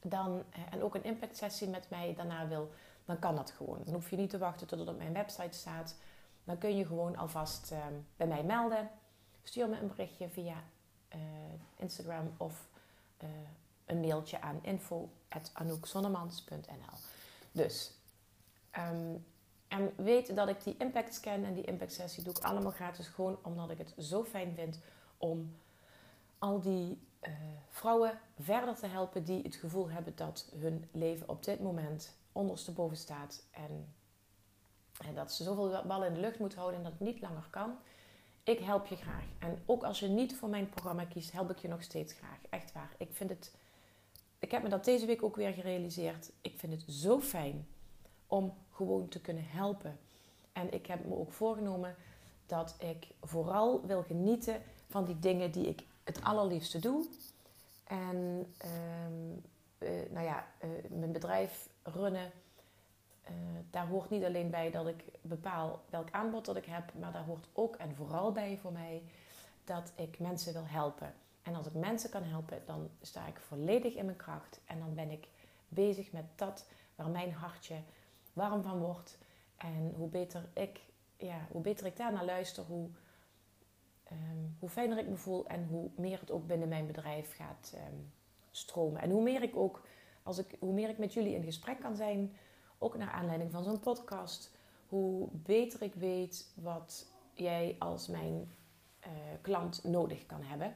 dan, 0.02 0.44
eh, 0.50 0.62
en 0.69 0.84
ook 0.84 0.96
een 0.96 1.04
impact 1.04 1.38
sessie 1.38 1.69
met 1.69 1.90
mij 1.90 2.14
daarna 2.16 2.48
wil, 2.48 2.72
dan 3.06 3.19
kan 3.19 3.36
dat 3.36 3.52
gewoon. 3.52 3.81
Dan 3.84 3.94
hoef 3.94 4.10
je 4.10 4.16
niet 4.16 4.30
te 4.30 4.38
wachten 4.38 4.68
tot 4.68 4.80
het 4.80 4.88
op 4.88 4.98
mijn 4.98 5.13
website 5.13 5.58
staat. 5.58 5.96
Dan 6.44 6.58
kun 6.58 6.78
je 6.78 6.86
gewoon 6.86 7.18
alvast 7.18 7.72
uh, 7.72 7.78
bij 8.16 8.28
mij 8.28 8.44
melden. 8.44 8.90
Stuur 9.44 9.70
me 9.70 9.80
een 9.80 9.88
berichtje 9.88 10.30
via 10.30 10.63
uh, 11.16 11.22
Instagram 11.75 12.34
of 12.38 12.68
een 13.86 14.00
mailtje 14.00 14.42
aan 14.42 14.60
info.anoukzonnemans.nl 14.62 16.98
Dus, 17.52 17.97
um, 18.77 19.25
en 19.68 19.94
weet 19.95 20.35
dat 20.35 20.50
ik 20.50 20.63
die 20.63 20.75
impact 20.77 21.13
scan 21.13 21.44
en 21.44 21.53
die 21.53 21.63
impact 21.63 21.94
sessie 21.94 22.24
doe 22.24 22.33
ik 22.33 22.44
allemaal 22.44 22.71
gratis. 22.71 23.07
Gewoon 23.07 23.38
omdat 23.44 23.69
ik 23.69 23.77
het 23.77 23.94
zo 23.97 24.24
fijn 24.24 24.53
vind 24.56 24.79
om 25.18 25.56
al 26.38 26.62
die 26.62 27.00
uh, 27.22 27.34
vrouwen 27.69 28.19
verder 28.39 28.75
te 28.75 28.88
helpen 28.88 29.24
die 29.24 29.41
het 29.41 29.55
gevoel 29.55 29.89
hebben 29.89 30.15
dat 30.15 30.51
hun 30.55 30.89
leven 30.91 31.29
op 31.29 31.43
dit 31.43 31.60
moment 31.60 32.15
ondersteboven 32.31 32.98
staat. 32.98 33.43
En, 33.51 33.93
en 35.05 35.15
dat 35.15 35.31
ze 35.31 35.43
zoveel 35.43 35.84
ballen 35.86 36.07
in 36.07 36.13
de 36.13 36.19
lucht 36.19 36.39
moeten 36.39 36.60
houden 36.60 36.79
en 36.79 36.89
dat 36.89 37.00
het 37.00 37.07
niet 37.07 37.22
langer 37.22 37.48
kan. 37.50 37.75
Ik 38.43 38.60
help 38.60 38.86
je 38.86 38.96
graag. 38.96 39.25
En 39.39 39.63
ook 39.65 39.84
als 39.84 40.00
je 40.00 40.07
niet 40.07 40.36
voor 40.36 40.50
mijn 40.50 40.69
programma 40.69 41.05
kiest, 41.05 41.31
help 41.31 41.50
ik 41.50 41.57
je 41.57 41.67
nog 41.67 41.84
steeds 41.84 42.13
graag. 42.13 42.39
Echt 42.50 42.72
waar. 42.72 42.96
Ik 42.98 43.10
vind 43.12 43.29
het. 43.29 43.55
Ik 44.39 44.51
heb 44.51 44.63
me 44.63 44.69
dat 44.69 44.86
deze 44.86 45.05
week 45.05 45.24
ook 45.24 45.36
weer 45.36 45.53
gerealiseerd. 45.53 46.31
Ik 46.41 46.60
vind 46.60 46.74
het 46.74 46.84
zo 46.88 47.19
fijn 47.19 47.67
om 48.27 48.53
gewoon 48.72 49.07
te 49.07 49.22
kunnen 49.22 49.46
helpen. 49.48 50.00
En 50.53 50.74
ik 50.74 50.86
heb 50.86 51.05
me 51.05 51.15
ook 51.15 51.31
voorgenomen 51.31 51.96
dat 52.46 52.75
ik 52.79 53.07
vooral 53.22 53.86
wil 53.86 54.03
genieten 54.03 54.62
van 54.88 55.05
die 55.05 55.19
dingen 55.19 55.51
die 55.51 55.67
ik 55.67 55.84
het 56.03 56.24
allerliefste 56.24 56.79
doe. 56.79 57.05
En 57.84 58.53
ehm, 58.57 59.38
eh, 59.77 60.12
nou 60.12 60.25
ja, 60.25 60.46
uh, 60.63 60.69
mijn 60.89 61.12
bedrijf 61.12 61.69
runnen, 61.84 62.31
uh, 63.24 63.31
daar 63.69 63.88
hoort 63.88 64.10
niet 64.10 64.24
alleen 64.24 64.50
bij 64.50 64.72
dat 64.72 64.88
ik 64.88 65.03
bepaal 65.22 65.81
welk 65.89 66.12
aanbod 66.12 66.46
dat 66.46 66.55
ik 66.55 66.65
heb, 66.65 66.93
maar 67.00 67.12
daar 67.12 67.25
hoort 67.25 67.48
ook 67.53 67.75
en 67.75 67.96
vooral 67.96 68.31
bij 68.31 68.57
voor 68.62 68.72
mij 68.72 69.03
dat 69.63 69.91
ik 69.96 70.19
mensen 70.19 70.53
wil 70.53 70.65
helpen. 70.65 71.13
En 71.41 71.55
als 71.55 71.67
ik 71.67 71.74
mensen 71.74 72.10
kan 72.10 72.24
helpen, 72.24 72.62
dan 72.65 72.89
sta 73.01 73.27
ik 73.27 73.39
volledig 73.39 73.93
in 73.93 74.05
mijn 74.05 74.17
kracht 74.17 74.60
en 74.65 74.79
dan 74.79 74.93
ben 74.93 75.12
ik 75.12 75.27
bezig 75.67 76.12
met 76.12 76.25
dat 76.36 76.65
waar 76.96 77.10
mijn 77.10 77.34
hartje 77.34 77.75
warm 78.38 78.63
van 78.63 78.79
wordt. 78.79 79.17
En 79.58 79.94
hoe 79.96 80.10
beter 80.10 80.50
ik, 80.53 80.79
ja, 81.17 81.48
hoe 81.51 81.62
beter 81.62 81.86
ik 81.86 81.98
daar 81.98 82.13
naar 82.13 82.25
luister, 82.25 82.63
hoe 82.63 82.89
Ehm, 84.10 84.46
hoe 84.60 84.70
fijner 84.70 84.98
ik 84.98 85.08
me 85.08 85.15
voel 85.15 85.48
en 85.48 85.67
hoe 85.70 85.89
meer 85.96 86.20
het 86.20 86.32
ook 86.32 86.48
binnen 86.48 86.67
mijn 86.67 86.88
bedrijf 86.88 87.36
gaat 87.36 87.72
ehm, 87.75 87.96
stromen. 88.51 89.01
En 89.01 89.10
hoe 89.10 89.24
meer 89.24 89.41
ik 89.41 89.56
ook, 89.56 89.86
als 90.24 90.38
ik, 90.38 90.56
hoe 90.60 90.74
meer 90.74 90.89
ik 90.89 90.98
met 90.98 91.13
jullie 91.13 91.36
in 91.36 91.44
gesprek 91.44 91.79
kan 91.79 91.96
zijn, 91.96 92.36
ook 92.77 92.98
naar 92.98 93.12
aanleiding 93.12 93.51
van 93.51 93.63
zo'n 93.63 93.79
podcast, 93.79 94.51
hoe 94.88 95.27
beter 95.32 95.82
ik 95.82 95.94
weet 95.94 96.51
wat 96.56 97.06
jij 97.34 97.75
als 97.79 98.08
mijn 98.08 98.51
uh, 99.01 99.10
klant 99.41 99.84
nodig 99.84 100.25
kan 100.25 100.41
hebben. 100.41 100.75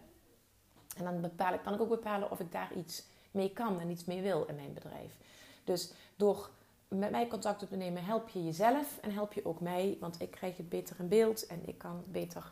En 0.97 1.03
dan 1.03 1.21
bepaal 1.21 1.53
ik, 1.53 1.61
kan 1.61 1.73
ik 1.73 1.81
ook 1.81 1.89
bepalen 1.89 2.31
of 2.31 2.39
ik 2.39 2.51
daar 2.51 2.73
iets 2.73 3.05
mee 3.31 3.53
kan 3.53 3.79
en 3.79 3.89
iets 3.89 4.05
mee 4.05 4.21
wil 4.21 4.45
in 4.45 4.55
mijn 4.55 4.73
bedrijf. 4.73 5.17
Dus 5.63 5.93
door 6.15 6.49
met 6.95 7.11
mij 7.11 7.27
contact 7.27 7.63
op 7.63 7.69
te 7.69 7.75
nemen, 7.75 8.03
help 8.03 8.29
je 8.29 8.43
jezelf 8.43 8.97
en 9.01 9.11
help 9.11 9.33
je 9.33 9.45
ook 9.45 9.59
mij. 9.59 9.97
Want 9.99 10.21
ik 10.21 10.31
krijg 10.31 10.57
het 10.57 10.69
beter 10.69 10.95
in 10.99 11.07
beeld 11.07 11.45
en 11.45 11.67
ik 11.67 11.77
kan 11.77 12.03
beter 12.07 12.51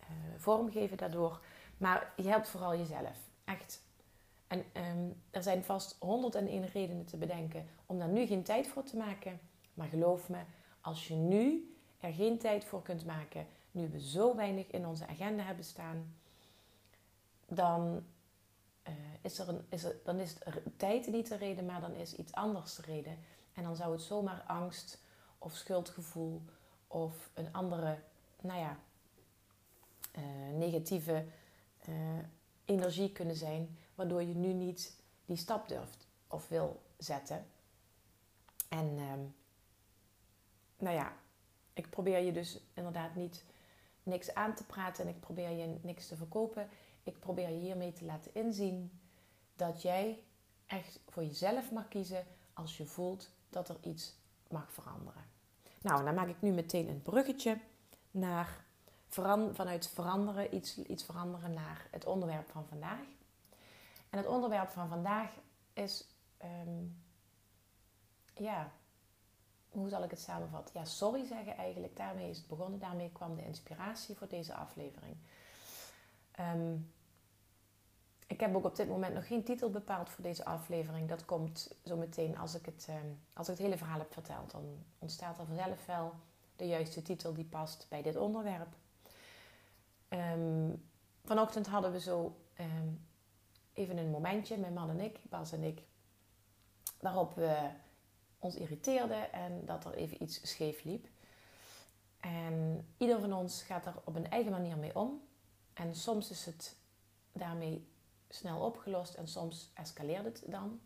uh, 0.00 0.06
vormgeven 0.36 0.96
daardoor. 0.96 1.40
Maar 1.76 2.12
je 2.16 2.28
helpt 2.28 2.48
vooral 2.48 2.76
jezelf. 2.76 3.18
Echt. 3.44 3.82
En 4.46 4.64
ehm, 4.72 5.08
er 5.30 5.42
zijn 5.42 5.64
vast 5.64 5.96
101 5.98 6.66
redenen 6.66 7.04
te 7.04 7.16
bedenken 7.16 7.66
om 7.86 7.98
daar 7.98 8.08
nu 8.08 8.26
geen 8.26 8.42
tijd 8.42 8.68
voor 8.68 8.82
te 8.82 8.96
maken. 8.96 9.40
Maar 9.74 9.88
geloof 9.88 10.28
me, 10.28 10.38
als 10.80 11.08
je 11.08 11.14
nu 11.14 11.74
er 12.00 12.12
geen 12.12 12.38
tijd 12.38 12.64
voor 12.64 12.82
kunt 12.82 13.04
maken, 13.04 13.46
nu 13.70 13.88
we 13.88 14.00
zo 14.00 14.36
weinig 14.36 14.66
in 14.70 14.86
onze 14.86 15.06
agenda 15.06 15.42
hebben 15.42 15.64
staan, 15.64 16.14
dan, 17.46 18.04
uh, 18.88 18.94
is, 19.20 19.38
er 19.38 19.48
een, 19.48 19.66
is 19.68 19.84
er, 19.84 19.96
dan 20.04 20.18
is 20.18 20.36
tijd 20.76 21.06
niet 21.06 21.28
de 21.28 21.36
reden, 21.36 21.66
maar 21.66 21.80
dan 21.80 21.94
is 21.94 22.16
iets 22.16 22.32
anders 22.32 22.74
de 22.74 22.82
reden. 22.82 23.18
En 23.54 23.62
dan 23.62 23.76
zou 23.76 23.92
het 23.92 24.02
zomaar 24.02 24.42
angst 24.46 25.02
of 25.38 25.54
schuldgevoel 25.54 26.42
of 26.86 27.30
een 27.34 27.52
andere, 27.52 27.98
nou 28.40 28.60
ja, 28.60 28.78
uh, 30.18 30.56
negatieve 30.58 31.26
uh, 31.88 31.94
energie 32.64 33.12
kunnen 33.12 33.36
zijn, 33.36 33.78
waardoor 33.94 34.22
je 34.22 34.34
nu 34.34 34.52
niet 34.52 35.02
die 35.24 35.36
stap 35.36 35.68
durft 35.68 36.06
of 36.26 36.48
wil 36.48 36.82
zetten. 36.96 37.46
En 38.68 38.86
uh, 38.86 39.12
nou 40.78 40.96
ja, 40.96 41.12
ik 41.72 41.90
probeer 41.90 42.18
je 42.18 42.32
dus 42.32 42.60
inderdaad 42.74 43.14
niet 43.14 43.44
niks 44.02 44.34
aan 44.34 44.54
te 44.54 44.64
praten 44.64 45.04
en 45.04 45.10
ik 45.10 45.20
probeer 45.20 45.50
je 45.50 45.78
niks 45.82 46.08
te 46.08 46.16
verkopen. 46.16 46.68
Ik 47.02 47.20
probeer 47.20 47.48
je 47.48 47.58
hiermee 47.58 47.92
te 47.92 48.04
laten 48.04 48.34
inzien 48.34 49.00
dat 49.56 49.82
jij 49.82 50.22
echt 50.66 51.00
voor 51.08 51.24
jezelf 51.24 51.72
mag 51.72 51.88
kiezen 51.88 52.26
als 52.52 52.76
je 52.76 52.86
voelt 52.86 53.30
dat 53.50 53.68
er 53.68 53.76
iets 53.80 54.18
mag 54.48 54.72
veranderen. 54.72 55.24
Nou, 55.80 56.04
dan 56.04 56.14
maak 56.14 56.28
ik 56.28 56.40
nu 56.40 56.50
meteen 56.50 56.88
een 56.88 57.02
bruggetje 57.02 57.60
naar 58.10 58.64
vanuit 59.52 59.88
veranderen, 59.88 60.54
iets, 60.54 60.78
iets 60.78 61.04
veranderen 61.04 61.52
naar 61.52 61.86
het 61.90 62.04
onderwerp 62.04 62.50
van 62.50 62.66
vandaag. 62.66 63.06
En 64.10 64.18
het 64.18 64.26
onderwerp 64.26 64.68
van 64.68 64.88
vandaag 64.88 65.30
is, 65.72 66.06
ehm, 66.36 66.84
ja, 68.34 68.72
hoe 69.68 69.88
zal 69.88 70.02
ik 70.02 70.10
het 70.10 70.20
samenvatten? 70.20 70.80
Ja, 70.80 70.84
sorry 70.84 71.24
zeggen 71.26 71.56
eigenlijk. 71.56 71.96
Daarmee 71.96 72.30
is 72.30 72.38
het 72.38 72.46
begonnen. 72.46 72.78
Daarmee 72.78 73.10
kwam 73.12 73.34
de 73.34 73.44
inspiratie 73.44 74.16
voor 74.16 74.28
deze 74.28 74.54
aflevering. 74.54 75.16
Ehm, 76.30 76.76
ik 78.30 78.40
heb 78.40 78.54
ook 78.54 78.64
op 78.64 78.76
dit 78.76 78.88
moment 78.88 79.14
nog 79.14 79.26
geen 79.26 79.44
titel 79.44 79.70
bepaald 79.70 80.08
voor 80.10 80.22
deze 80.22 80.44
aflevering. 80.44 81.08
Dat 81.08 81.24
komt 81.24 81.70
zo 81.84 81.96
meteen 81.96 82.38
als 82.38 82.54
ik 82.54 82.66
het, 82.66 82.86
ehm, 82.88 83.06
als 83.32 83.48
ik 83.48 83.54
het 83.54 83.62
hele 83.62 83.78
verhaal 83.78 83.98
heb 83.98 84.12
verteld. 84.12 84.50
Dan 84.50 84.64
ontstaat 84.98 85.38
er 85.38 85.46
vanzelf 85.46 85.86
wel 85.86 86.12
de 86.56 86.66
juiste 86.66 87.02
titel 87.02 87.34
die 87.34 87.44
past 87.44 87.86
bij 87.88 88.02
dit 88.02 88.16
onderwerp. 88.16 88.68
Um, 90.08 90.88
vanochtend 91.24 91.66
hadden 91.66 91.92
we 91.92 92.00
zo 92.00 92.36
even 93.72 93.96
een 93.96 94.10
momentje, 94.10 94.56
mijn 94.56 94.72
man 94.72 94.90
en 94.90 95.00
ik, 95.00 95.18
Bas 95.28 95.52
en 95.52 95.62
ik, 95.62 95.82
waarop 97.00 97.34
we 97.34 97.70
ons 98.38 98.54
irriteerden 98.54 99.32
en 99.32 99.64
dat 99.64 99.84
er 99.84 99.94
even 99.94 100.22
iets 100.22 100.48
scheef 100.48 100.84
liep. 100.84 101.08
En 102.20 102.86
ieder 102.96 103.20
van 103.20 103.32
ons 103.32 103.62
gaat 103.62 103.86
er 103.86 103.94
op 104.04 104.14
een 104.14 104.30
eigen 104.30 104.52
manier 104.52 104.76
mee 104.76 104.96
om. 104.96 105.22
En 105.72 105.94
soms 105.94 106.30
is 106.30 106.46
het 106.46 106.76
daarmee 107.32 107.88
snel 108.30 108.60
opgelost 108.60 109.14
en 109.14 109.28
soms 109.28 109.70
escaleert 109.74 110.24
het 110.24 110.42
dan. 110.46 110.80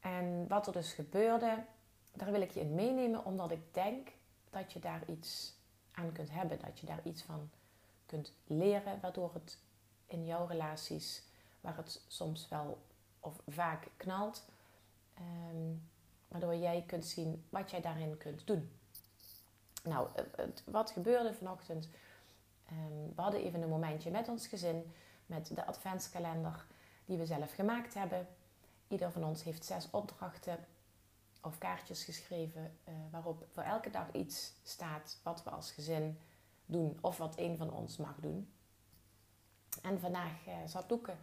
En 0.00 0.48
wat 0.48 0.66
er 0.66 0.72
dus 0.72 0.92
gebeurde, 0.92 1.64
daar 2.12 2.32
wil 2.32 2.40
ik 2.40 2.50
je 2.50 2.60
in 2.60 2.74
meenemen, 2.74 3.24
omdat 3.24 3.50
ik 3.50 3.74
denk 3.74 4.08
dat 4.50 4.72
je 4.72 4.78
daar 4.78 5.02
iets 5.06 5.54
aan 5.92 6.12
kunt 6.12 6.30
hebben, 6.30 6.58
dat 6.58 6.78
je 6.78 6.86
daar 6.86 7.00
iets 7.04 7.22
van 7.22 7.50
kunt 8.06 8.32
leren, 8.46 9.00
waardoor 9.00 9.30
het 9.34 9.58
in 10.06 10.24
jouw 10.24 10.46
relaties, 10.46 11.22
waar 11.60 11.76
het 11.76 12.02
soms 12.06 12.48
wel 12.48 12.78
of 13.20 13.40
vaak 13.46 13.88
knalt, 13.96 14.44
ehm, 15.14 15.74
waardoor 16.28 16.54
jij 16.54 16.84
kunt 16.86 17.06
zien 17.06 17.44
wat 17.48 17.70
jij 17.70 17.80
daarin 17.80 18.16
kunt 18.16 18.46
doen. 18.46 18.70
Nou, 19.82 20.08
wat 20.64 20.90
gebeurde 20.90 21.34
vanochtend? 21.34 21.88
Ehm, 22.66 23.14
we 23.14 23.22
hadden 23.22 23.40
even 23.40 23.62
een 23.62 23.68
momentje 23.68 24.10
met 24.10 24.28
ons 24.28 24.46
gezin, 24.46 24.92
met 25.26 25.50
de 25.54 25.66
adventskalender 25.66 26.66
die 27.04 27.18
we 27.18 27.26
zelf 27.26 27.54
gemaakt 27.54 27.94
hebben. 27.94 28.28
Ieder 28.88 29.12
van 29.12 29.24
ons 29.24 29.42
heeft 29.42 29.64
zes 29.64 29.90
opdrachten 29.90 30.66
of 31.42 31.58
kaartjes 31.58 32.04
geschreven 32.04 32.78
uh, 32.88 32.94
waarop 33.10 33.46
voor 33.48 33.62
elke 33.62 33.90
dag 33.90 34.12
iets 34.12 34.52
staat 34.62 35.20
wat 35.22 35.42
we 35.42 35.50
als 35.50 35.70
gezin 35.70 36.18
doen 36.66 36.98
of 37.00 37.16
wat 37.16 37.38
een 37.38 37.56
van 37.56 37.72
ons 37.72 37.96
mag 37.96 38.16
doen. 38.20 38.52
En 39.82 40.00
vandaag 40.00 40.46
uh, 40.46 40.54
zat 40.66 40.90
Loeke 40.90 41.14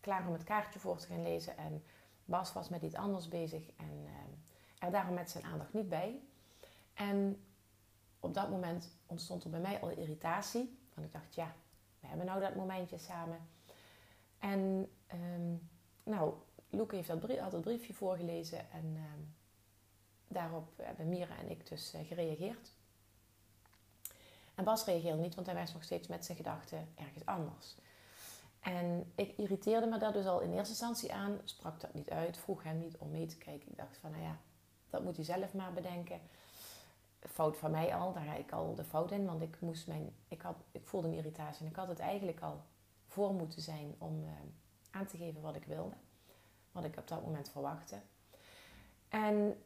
klaar 0.00 0.26
om 0.26 0.32
het 0.32 0.44
kaartje 0.44 0.80
voor 0.80 0.98
te 0.98 1.06
gaan 1.06 1.22
lezen 1.22 1.56
en 1.56 1.84
Bas 2.24 2.52
was 2.52 2.68
met 2.68 2.82
iets 2.82 2.94
anders 2.94 3.28
bezig 3.28 3.70
en 3.76 4.04
uh, 4.04 4.10
er 4.78 4.90
daarom 4.90 5.14
met 5.14 5.30
zijn 5.30 5.44
aandacht 5.44 5.72
niet 5.72 5.88
bij. 5.88 6.20
En 6.94 7.44
op 8.20 8.34
dat 8.34 8.50
moment 8.50 8.90
ontstond 9.06 9.44
er 9.44 9.50
bij 9.50 9.60
mij 9.60 9.80
al 9.80 9.90
irritatie. 9.90 10.78
Want 10.94 11.06
ik 11.06 11.12
dacht, 11.12 11.34
ja, 11.34 11.54
we 12.00 12.06
hebben 12.06 12.26
nou 12.26 12.40
dat 12.40 12.54
momentje 12.54 12.98
samen. 12.98 13.48
En 14.38 14.90
um, 15.12 15.68
nou, 16.02 16.34
Loeke 16.70 16.94
heeft 16.94 17.08
dat 17.08 17.20
brief, 17.20 17.38
had 17.38 17.60
briefje 17.60 17.94
voorgelezen 17.94 18.70
en 18.70 18.84
um, 18.84 19.34
daarop 20.28 20.68
hebben 20.76 21.08
Mira 21.08 21.38
en 21.38 21.50
ik 21.50 21.68
dus 21.68 21.94
uh, 21.94 22.00
gereageerd. 22.06 22.72
En 24.54 24.64
Bas 24.64 24.84
reageerde 24.84 25.22
niet, 25.22 25.34
want 25.34 25.46
hij 25.46 25.56
was 25.56 25.72
nog 25.72 25.82
steeds 25.84 26.08
met 26.08 26.24
zijn 26.24 26.36
gedachten 26.36 26.88
ergens 26.94 27.26
anders. 27.26 27.76
En 28.60 29.12
ik 29.14 29.36
irriteerde 29.36 29.86
me 29.86 29.98
daar 29.98 30.12
dus 30.12 30.26
al 30.26 30.40
in 30.40 30.52
eerste 30.52 30.68
instantie 30.68 31.12
aan, 31.12 31.40
sprak 31.44 31.80
dat 31.80 31.94
niet 31.94 32.10
uit, 32.10 32.38
vroeg 32.38 32.62
hem 32.62 32.78
niet 32.78 32.96
om 32.96 33.10
mee 33.10 33.26
te 33.26 33.38
kijken. 33.38 33.70
Ik 33.70 33.76
dacht 33.76 33.98
van, 33.98 34.10
nou 34.10 34.22
ja, 34.22 34.38
dat 34.90 35.02
moet 35.02 35.16
hij 35.16 35.24
zelf 35.24 35.54
maar 35.54 35.72
bedenken 35.72 36.20
fout 37.28 37.56
van 37.56 37.70
mij 37.70 37.94
al, 37.94 38.12
daar 38.12 38.24
ga 38.24 38.34
ik 38.34 38.52
al 38.52 38.74
de 38.74 38.84
fout 38.84 39.10
in. 39.10 39.26
Want 39.26 39.42
ik, 39.42 39.60
moest 39.60 39.86
mijn, 39.86 40.14
ik, 40.28 40.42
had, 40.42 40.56
ik 40.72 40.86
voelde 40.86 41.08
een 41.08 41.14
irritatie 41.14 41.64
en 41.64 41.70
ik 41.70 41.76
had 41.76 41.88
het 41.88 41.98
eigenlijk 41.98 42.40
al 42.40 42.62
voor 43.06 43.34
moeten 43.34 43.62
zijn 43.62 43.94
om 43.98 44.24
uh, 44.24 44.30
aan 44.90 45.06
te 45.06 45.16
geven 45.16 45.40
wat 45.40 45.56
ik 45.56 45.64
wilde. 45.64 45.94
Wat 46.72 46.84
ik 46.84 46.96
op 46.96 47.08
dat 47.08 47.24
moment 47.24 47.50
verwachtte. 47.50 48.00
En 49.08 49.62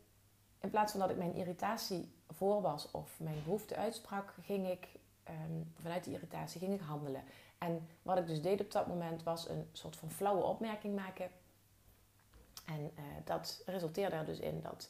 in 0.60 0.70
plaats 0.70 0.90
van 0.90 1.00
dat 1.00 1.10
ik 1.10 1.16
mijn 1.16 1.34
irritatie 1.34 2.12
voor 2.30 2.62
was 2.62 2.90
of 2.90 3.20
mijn 3.20 3.42
behoefte 3.44 3.76
uitsprak, 3.76 4.34
ging 4.42 4.68
ik 4.68 4.88
um, 5.28 5.72
vanuit 5.80 6.04
die 6.04 6.14
irritatie 6.14 6.60
ging 6.60 6.74
ik 6.74 6.80
handelen. 6.80 7.24
En 7.58 7.88
wat 8.02 8.18
ik 8.18 8.26
dus 8.26 8.42
deed 8.42 8.60
op 8.60 8.70
dat 8.70 8.86
moment 8.86 9.22
was 9.22 9.48
een 9.48 9.68
soort 9.72 9.96
van 9.96 10.10
flauwe 10.10 10.42
opmerking 10.42 10.96
maken. 10.96 11.30
En 12.66 12.80
uh, 12.80 13.04
dat 13.24 13.62
resulteerde 13.66 14.16
er 14.16 14.24
dus 14.24 14.38
in 14.38 14.60
dat 14.60 14.88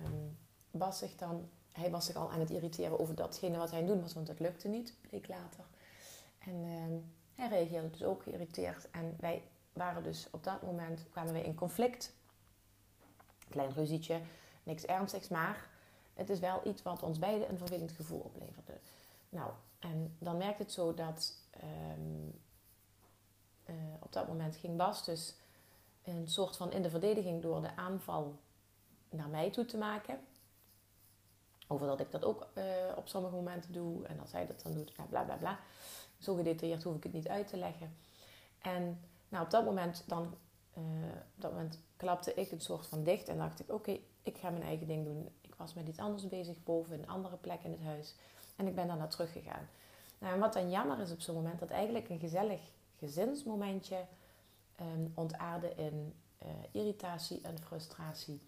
um, 0.00 0.38
Bas 0.70 0.98
zich 0.98 1.16
dan 1.16 1.50
hij 1.72 1.90
was 1.90 2.06
zich 2.06 2.16
al 2.16 2.30
aan 2.30 2.40
het 2.40 2.50
irriteren 2.50 3.00
over 3.00 3.14
datgene 3.14 3.56
wat 3.56 3.70
hij 3.70 3.86
doen 3.86 4.00
was, 4.00 4.14
want 4.14 4.28
het 4.28 4.40
lukte 4.40 4.68
niet, 4.68 4.94
bleek 5.00 5.28
later. 5.28 5.64
En 6.38 6.54
uh, 6.54 6.98
hij 7.34 7.48
reageerde 7.48 7.90
dus 7.90 8.04
ook 8.04 8.22
geïrriteerd. 8.22 8.90
En 8.90 9.16
wij 9.20 9.42
waren 9.72 10.02
dus 10.02 10.28
op 10.30 10.44
dat 10.44 10.62
moment, 10.62 11.06
kwamen 11.10 11.32
wij 11.32 11.42
in 11.42 11.54
conflict. 11.54 12.14
Klein 13.48 13.72
ruzietje, 13.72 14.20
niks 14.62 14.84
ernstigs, 14.84 15.28
maar 15.28 15.68
het 16.14 16.30
is 16.30 16.38
wel 16.38 16.60
iets 16.64 16.82
wat 16.82 17.02
ons 17.02 17.18
beiden 17.18 17.48
een 17.48 17.58
vervelend 17.58 17.92
gevoel 17.92 18.20
opleverde. 18.20 18.78
Nou, 19.28 19.50
en 19.78 20.16
dan 20.18 20.36
merkt 20.36 20.58
het 20.58 20.72
zo 20.72 20.94
dat 20.94 21.34
um, 21.98 22.40
uh, 23.66 23.74
op 24.00 24.12
dat 24.12 24.28
moment 24.28 24.56
ging 24.56 24.76
Bas 24.76 25.04
dus 25.04 25.34
een 26.04 26.28
soort 26.28 26.56
van 26.56 26.72
in 26.72 26.82
de 26.82 26.90
verdediging 26.90 27.42
door 27.42 27.60
de 27.60 27.76
aanval 27.76 28.38
naar 29.10 29.28
mij 29.28 29.50
toe 29.50 29.64
te 29.64 29.76
maken. 29.76 30.20
Over 31.72 31.86
dat 31.86 32.00
ik 32.00 32.10
dat 32.10 32.24
ook 32.24 32.46
uh, 32.54 32.64
op 32.96 33.08
sommige 33.08 33.34
momenten 33.34 33.72
doe 33.72 34.06
en 34.06 34.16
dat 34.16 34.32
hij 34.32 34.46
dat 34.46 34.62
dan 34.62 34.72
doet, 34.72 34.92
bla 35.08 35.22
bla 35.22 35.36
bla. 35.36 35.58
Zo 36.18 36.34
gedetailleerd 36.34 36.82
hoef 36.82 36.96
ik 36.96 37.02
het 37.02 37.12
niet 37.12 37.28
uit 37.28 37.48
te 37.48 37.56
leggen. 37.56 37.96
En 38.58 39.00
nou, 39.28 39.44
op 39.44 39.50
dat 39.50 39.64
moment 39.64 40.04
dan, 40.06 40.34
op 40.74 41.40
dat 41.42 41.52
moment 41.52 41.78
klapte 41.96 42.34
ik 42.34 42.50
het 42.50 42.62
soort 42.62 42.86
van 42.86 43.02
dicht 43.02 43.28
en 43.28 43.38
dacht 43.38 43.60
ik, 43.60 43.72
oké, 43.72 43.98
ik 44.22 44.38
ga 44.38 44.50
mijn 44.50 44.62
eigen 44.62 44.86
ding 44.86 45.04
doen. 45.04 45.28
Ik 45.40 45.54
was 45.54 45.74
met 45.74 45.88
iets 45.88 45.98
anders 45.98 46.28
bezig 46.28 46.62
boven, 46.64 46.98
een 46.98 47.08
andere 47.08 47.36
plek 47.36 47.62
in 47.62 47.70
het 47.70 47.82
huis. 47.82 48.14
En 48.56 48.66
ik 48.66 48.74
ben 48.74 48.86
daarna 48.86 49.06
teruggegaan. 49.06 49.68
Nou, 50.18 50.34
en 50.34 50.40
wat 50.40 50.52
dan 50.52 50.70
jammer 50.70 51.00
is 51.00 51.12
op 51.12 51.20
zo'n 51.20 51.34
moment, 51.34 51.58
dat 51.58 51.70
eigenlijk 51.70 52.08
een 52.08 52.18
gezellig 52.18 52.60
gezinsmomentje 52.98 54.04
um, 54.80 55.12
ontaarde 55.14 55.74
in 55.74 56.14
uh, 56.42 56.48
irritatie 56.70 57.40
en 57.42 57.58
frustratie. 57.58 58.40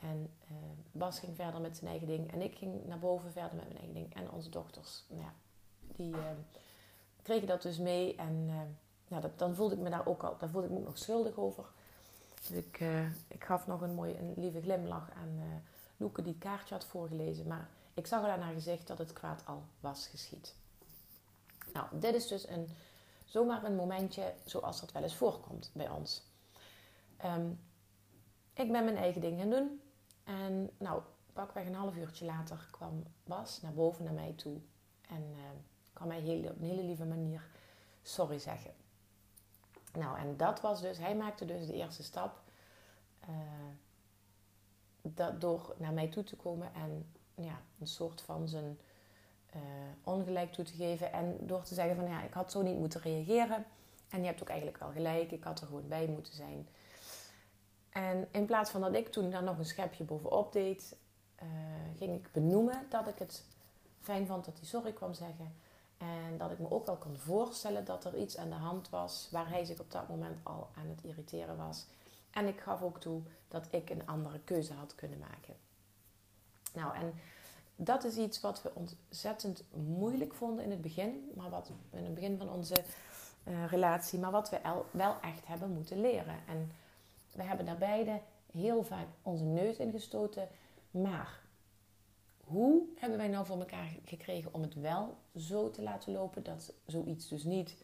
En 0.00 0.30
uh, 0.50 0.56
Bas 0.92 1.18
ging 1.18 1.36
verder 1.36 1.60
met 1.60 1.76
zijn 1.76 1.90
eigen 1.90 2.06
ding. 2.06 2.32
En 2.32 2.42
ik 2.42 2.56
ging 2.56 2.86
naar 2.86 2.98
boven 2.98 3.32
verder 3.32 3.54
met 3.54 3.64
mijn 3.64 3.78
eigen 3.78 3.94
ding. 3.94 4.14
En 4.14 4.30
onze 4.30 4.50
dochters, 4.50 5.04
nou 5.08 5.22
ja, 5.22 5.32
die 5.96 6.12
uh, 6.12 6.20
kregen 7.22 7.46
dat 7.46 7.62
dus 7.62 7.78
mee. 7.78 8.16
En 8.16 8.46
uh, 8.48 8.60
ja, 9.06 9.20
dat, 9.20 9.38
dan 9.38 9.54
voelde 9.54 9.74
ik 9.74 9.80
me 9.80 9.90
daar 9.90 10.06
ook 10.06 10.22
al, 10.22 10.36
daar 10.38 10.48
voelde 10.48 10.66
ik 10.66 10.72
me 10.72 10.78
ook 10.78 10.84
nog 10.84 10.98
schuldig 10.98 11.36
over. 11.36 11.64
Dus 12.34 12.50
ik, 12.50 12.80
ik 13.28 13.44
gaf 13.44 13.66
nog 13.66 13.80
een 13.80 13.94
mooie, 13.94 14.18
een 14.18 14.32
lieve 14.36 14.60
glimlach 14.60 15.10
aan 15.12 15.62
Loeke 15.96 16.22
die 16.22 16.32
het 16.32 16.42
kaartje 16.42 16.74
had 16.74 16.84
voorgelezen. 16.84 17.46
Maar 17.46 17.68
ik 17.94 18.06
zag 18.06 18.22
al 18.22 18.30
aan 18.30 18.40
haar 18.40 18.52
gezicht 18.52 18.86
dat 18.86 18.98
het 18.98 19.12
kwaad 19.12 19.42
al 19.46 19.62
was 19.80 20.06
geschied. 20.06 20.54
Nou, 21.72 21.86
dit 21.92 22.14
is 22.14 22.26
dus 22.26 22.48
een 22.48 22.68
zomaar 23.24 23.64
een 23.64 23.74
momentje 23.74 24.34
zoals 24.44 24.80
dat 24.80 24.92
wel 24.92 25.02
eens 25.02 25.16
voorkomt 25.16 25.70
bij 25.72 25.88
ons. 25.88 26.22
Ehm, 27.16 27.50
ik 28.54 28.72
ben 28.72 28.84
mijn 28.84 28.96
eigen 28.96 29.20
ding 29.20 29.40
gaan 29.40 29.50
doen. 29.50 29.80
En 30.28 30.70
nou, 30.78 31.02
pakweg 31.32 31.66
een 31.66 31.74
half 31.74 31.96
uurtje 31.96 32.24
later 32.24 32.68
kwam 32.70 33.02
Bas 33.24 33.60
naar 33.62 33.72
boven 33.72 34.04
naar 34.04 34.12
mij 34.12 34.32
toe. 34.32 34.60
En 35.08 35.22
uh, 35.30 35.38
kwam 35.92 36.08
mij 36.08 36.20
heel, 36.20 36.50
op 36.50 36.56
een 36.60 36.68
hele 36.68 36.82
lieve 36.82 37.04
manier 37.04 37.48
sorry 38.02 38.38
zeggen. 38.38 38.72
Nou, 39.92 40.18
en 40.18 40.36
dat 40.36 40.60
was 40.60 40.80
dus, 40.80 40.98
hij 40.98 41.16
maakte 41.16 41.44
dus 41.44 41.66
de 41.66 41.72
eerste 41.72 42.02
stap. 42.02 42.40
Uh, 43.28 43.36
dat, 45.02 45.40
door 45.40 45.74
naar 45.78 45.92
mij 45.92 46.08
toe 46.08 46.24
te 46.24 46.36
komen 46.36 46.74
en 46.74 47.12
ja, 47.34 47.60
een 47.78 47.86
soort 47.86 48.20
van 48.20 48.48
zijn 48.48 48.78
uh, 49.56 49.62
ongelijk 50.04 50.52
toe 50.52 50.64
te 50.64 50.74
geven. 50.74 51.12
En 51.12 51.46
door 51.46 51.62
te 51.62 51.74
zeggen 51.74 51.96
van 51.96 52.08
ja, 52.08 52.22
ik 52.22 52.32
had 52.32 52.52
zo 52.52 52.62
niet 52.62 52.78
moeten 52.78 53.00
reageren. 53.00 53.64
En 54.08 54.20
je 54.20 54.26
hebt 54.26 54.42
ook 54.42 54.48
eigenlijk 54.48 54.78
wel 54.78 54.90
gelijk, 54.90 55.30
ik 55.30 55.44
had 55.44 55.60
er 55.60 55.66
gewoon 55.66 55.88
bij 55.88 56.06
moeten 56.06 56.34
zijn. 56.34 56.68
En 57.90 58.28
in 58.30 58.44
plaats 58.44 58.70
van 58.70 58.80
dat 58.80 58.94
ik 58.94 59.08
toen 59.08 59.30
daar 59.30 59.42
nog 59.42 59.58
een 59.58 59.64
schepje 59.64 60.04
bovenop 60.04 60.52
deed, 60.52 60.96
uh, 61.42 61.48
ging 61.96 62.14
ik 62.14 62.32
benoemen 62.32 62.86
dat 62.88 63.06
ik 63.06 63.18
het 63.18 63.44
fijn 64.00 64.26
vond 64.26 64.44
dat 64.44 64.58
hij 64.58 64.66
sorry 64.66 64.92
kwam 64.92 65.14
zeggen. 65.14 65.54
En 65.98 66.38
dat 66.38 66.50
ik 66.50 66.58
me 66.58 66.70
ook 66.70 66.86
wel 66.86 66.96
kon 66.96 67.16
voorstellen 67.16 67.84
dat 67.84 68.04
er 68.04 68.16
iets 68.16 68.36
aan 68.36 68.48
de 68.48 68.54
hand 68.54 68.90
was 68.90 69.28
waar 69.30 69.48
hij 69.48 69.64
zich 69.64 69.80
op 69.80 69.90
dat 69.90 70.08
moment 70.08 70.38
al 70.42 70.68
aan 70.74 70.88
het 70.88 71.04
irriteren 71.04 71.56
was. 71.56 71.86
En 72.30 72.46
ik 72.46 72.60
gaf 72.60 72.82
ook 72.82 73.00
toe 73.00 73.22
dat 73.48 73.66
ik 73.70 73.90
een 73.90 74.06
andere 74.06 74.38
keuze 74.40 74.72
had 74.74 74.94
kunnen 74.94 75.18
maken. 75.18 75.54
Nou, 76.74 76.94
en 76.94 77.14
dat 77.76 78.04
is 78.04 78.16
iets 78.16 78.40
wat 78.40 78.62
we 78.62 78.70
ontzettend 78.74 79.64
moeilijk 79.72 80.34
vonden 80.34 80.64
in 80.64 80.70
het 80.70 80.80
begin, 80.80 81.30
maar 81.34 81.50
wat 81.50 81.70
in 81.90 82.04
het 82.04 82.14
begin 82.14 82.38
van 82.38 82.50
onze 82.50 82.84
uh, 83.44 83.66
relatie, 83.66 84.18
maar 84.18 84.30
wat 84.30 84.50
we 84.50 84.60
wel 84.90 85.16
echt 85.20 85.46
hebben 85.46 85.72
moeten 85.72 86.00
leren. 86.00 86.36
En 86.46 86.72
we 87.34 87.42
hebben 87.42 87.66
daar 87.66 87.78
beide 87.78 88.20
heel 88.52 88.82
vaak 88.82 89.06
onze 89.22 89.44
neus 89.44 89.76
ingestoten, 89.76 90.48
maar 90.90 91.40
hoe 92.44 92.82
hebben 92.96 93.18
wij 93.18 93.28
nou 93.28 93.46
voor 93.46 93.58
elkaar 93.58 93.96
gekregen 94.04 94.54
om 94.54 94.62
het 94.62 94.74
wel 94.74 95.16
zo 95.36 95.70
te 95.70 95.82
laten 95.82 96.12
lopen 96.12 96.42
dat 96.42 96.72
zoiets 96.86 97.28
dus 97.28 97.44
niet 97.44 97.76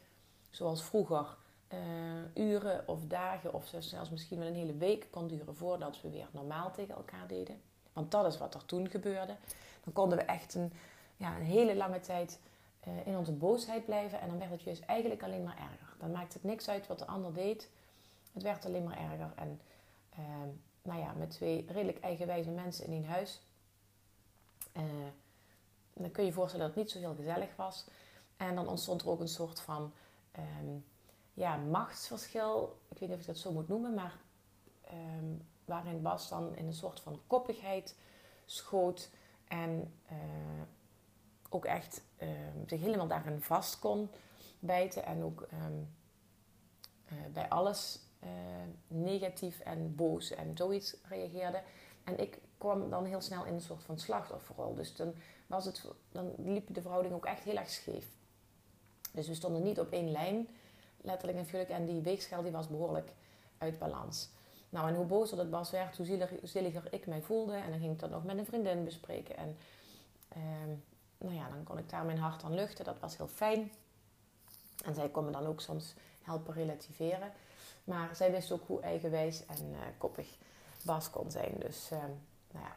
zoals 0.50 0.84
vroeger 0.84 1.36
uh, 1.72 2.44
uren 2.44 2.88
of 2.88 3.04
dagen 3.06 3.54
of 3.54 3.72
zelfs 3.78 4.10
misschien 4.10 4.38
wel 4.38 4.46
een 4.46 4.54
hele 4.54 4.76
week 4.76 5.06
kon 5.10 5.26
duren 5.26 5.56
voordat 5.56 6.00
we 6.00 6.10
weer 6.10 6.28
normaal 6.30 6.72
tegen 6.72 6.94
elkaar 6.94 7.26
deden. 7.26 7.60
Want 7.92 8.10
dat 8.10 8.26
is 8.26 8.38
wat 8.38 8.54
er 8.54 8.64
toen 8.64 8.90
gebeurde. 8.90 9.36
Dan 9.84 9.92
konden 9.92 10.18
we 10.18 10.24
echt 10.24 10.54
een, 10.54 10.72
ja, 11.16 11.36
een 11.36 11.42
hele 11.42 11.76
lange 11.76 12.00
tijd 12.00 12.40
uh, 12.88 13.06
in 13.06 13.16
onze 13.16 13.32
boosheid 13.32 13.84
blijven 13.84 14.20
en 14.20 14.28
dan 14.28 14.38
werd 14.38 14.50
het 14.50 14.62
juist 14.62 14.84
eigenlijk 14.84 15.22
alleen 15.22 15.42
maar 15.42 15.58
erger. 15.58 15.96
Dan 15.98 16.10
maakt 16.10 16.34
het 16.34 16.44
niks 16.44 16.68
uit 16.68 16.86
wat 16.86 16.98
de 16.98 17.06
ander 17.06 17.34
deed. 17.34 17.70
Het 18.34 18.42
werd 18.42 18.64
alleen 18.64 18.84
maar 18.84 18.98
erger. 18.98 19.32
En 19.34 19.60
uh, 20.18 20.24
nou 20.82 21.00
ja, 21.00 21.12
met 21.12 21.30
twee 21.30 21.64
redelijk 21.68 22.00
eigenwijze 22.00 22.50
mensen 22.50 22.86
in 22.86 22.92
één 22.92 23.04
huis. 23.04 23.40
Uh, 24.76 24.82
dan 25.92 26.10
kun 26.10 26.22
je 26.22 26.28
je 26.28 26.34
voorstellen 26.34 26.66
dat 26.66 26.74
het 26.74 26.84
niet 26.84 26.92
zo 26.92 26.98
heel 26.98 27.14
gezellig 27.14 27.56
was. 27.56 27.86
En 28.36 28.54
dan 28.54 28.68
ontstond 28.68 29.02
er 29.02 29.08
ook 29.08 29.20
een 29.20 29.28
soort 29.28 29.60
van 29.60 29.92
um, 30.38 30.84
ja, 31.34 31.56
machtsverschil. 31.56 32.78
Ik 32.88 32.98
weet 32.98 33.08
niet 33.08 33.18
of 33.18 33.20
ik 33.20 33.26
dat 33.26 33.38
zo 33.38 33.52
moet 33.52 33.68
noemen, 33.68 33.94
maar 33.94 34.18
um, 34.92 35.46
waarin 35.64 36.02
Bas 36.02 36.28
dan 36.28 36.56
in 36.56 36.66
een 36.66 36.74
soort 36.74 37.00
van 37.00 37.20
koppigheid 37.26 37.96
schoot 38.44 39.10
en 39.48 39.94
uh, 40.12 40.62
ook 41.48 41.64
echt 41.64 42.02
zich 42.66 42.80
helemaal 42.80 43.06
daarin 43.06 43.40
vast 43.40 43.78
kon 43.78 44.10
bijten 44.58 45.04
en 45.04 45.22
ook 45.22 45.48
uh, 45.52 45.58
bij 47.32 47.48
alles 47.48 48.03
negatief 48.86 49.60
en 49.60 49.94
boos 49.94 50.30
en 50.30 50.56
zoiets 50.56 50.96
reageerde. 51.08 51.62
En 52.04 52.18
ik 52.18 52.38
kwam 52.58 52.90
dan 52.90 53.04
heel 53.04 53.20
snel 53.20 53.44
in 53.44 53.54
een 53.54 53.60
soort 53.60 53.82
van 53.82 53.98
slachtofferrol. 53.98 54.74
Dus 54.74 54.96
dan, 54.96 55.14
was 55.46 55.64
het, 55.64 55.84
dan 56.12 56.32
liep 56.36 56.74
de 56.74 56.82
verhouding 56.82 57.14
ook 57.14 57.26
echt 57.26 57.42
heel 57.42 57.56
erg 57.56 57.70
scheef. 57.70 58.06
Dus 59.12 59.28
we 59.28 59.34
stonden 59.34 59.62
niet 59.62 59.80
op 59.80 59.92
één 59.92 60.10
lijn, 60.10 60.48
letterlijk 61.00 61.38
en 61.38 61.44
figuurlijk. 61.44 61.70
En 61.70 61.86
die 61.86 62.00
weegschaal 62.00 62.42
die 62.42 62.52
was 62.52 62.68
behoorlijk 62.68 63.12
uit 63.58 63.78
balans. 63.78 64.30
Nou, 64.68 64.88
en 64.88 64.94
hoe 64.94 65.06
bozer 65.06 65.36
dat 65.36 65.50
Bas 65.50 65.70
werd, 65.70 65.96
hoe 65.96 66.06
zieliger, 66.42 66.92
ik 66.92 67.06
mij 67.06 67.22
voelde. 67.22 67.54
En 67.54 67.70
dan 67.70 67.78
ging 67.78 67.92
ik 67.92 67.98
dat 67.98 68.10
nog 68.10 68.24
met 68.24 68.38
een 68.38 68.46
vriendin 68.46 68.84
bespreken. 68.84 69.36
En 69.36 69.56
uh, 70.36 70.42
nou 71.18 71.34
ja, 71.34 71.48
dan 71.48 71.64
kon 71.64 71.78
ik 71.78 71.90
daar 71.90 72.04
mijn 72.04 72.18
hart 72.18 72.42
aan 72.42 72.54
luchten. 72.54 72.84
Dat 72.84 73.00
was 73.00 73.16
heel 73.16 73.28
fijn. 73.28 73.72
En 74.84 74.94
zij 74.94 75.08
kon 75.08 75.24
me 75.24 75.30
dan 75.30 75.46
ook 75.46 75.60
soms 75.60 75.94
helpen 76.22 76.54
relativeren. 76.54 77.32
Maar 77.84 78.16
zij 78.16 78.30
wist 78.30 78.52
ook 78.52 78.66
hoe 78.66 78.80
eigenwijs 78.80 79.46
en 79.46 79.70
uh, 79.70 79.78
koppig 79.98 80.36
Bas 80.84 81.10
kon 81.10 81.30
zijn. 81.30 81.54
Dus 81.58 81.90
uh, 81.92 81.98
nou 82.52 82.64
ja, 82.64 82.76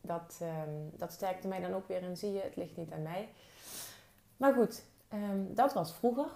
dat, 0.00 0.40
um, 0.42 0.90
dat 0.96 1.12
sterkte 1.12 1.48
mij 1.48 1.60
dan 1.60 1.74
ook 1.74 1.88
weer 1.88 2.02
in. 2.02 2.16
Zie 2.16 2.32
je, 2.32 2.40
het 2.40 2.56
ligt 2.56 2.76
niet 2.76 2.92
aan 2.92 3.02
mij. 3.02 3.28
Maar 4.36 4.54
goed, 4.54 4.84
um, 5.12 5.54
dat 5.54 5.72
was 5.72 5.92
vroeger. 5.94 6.28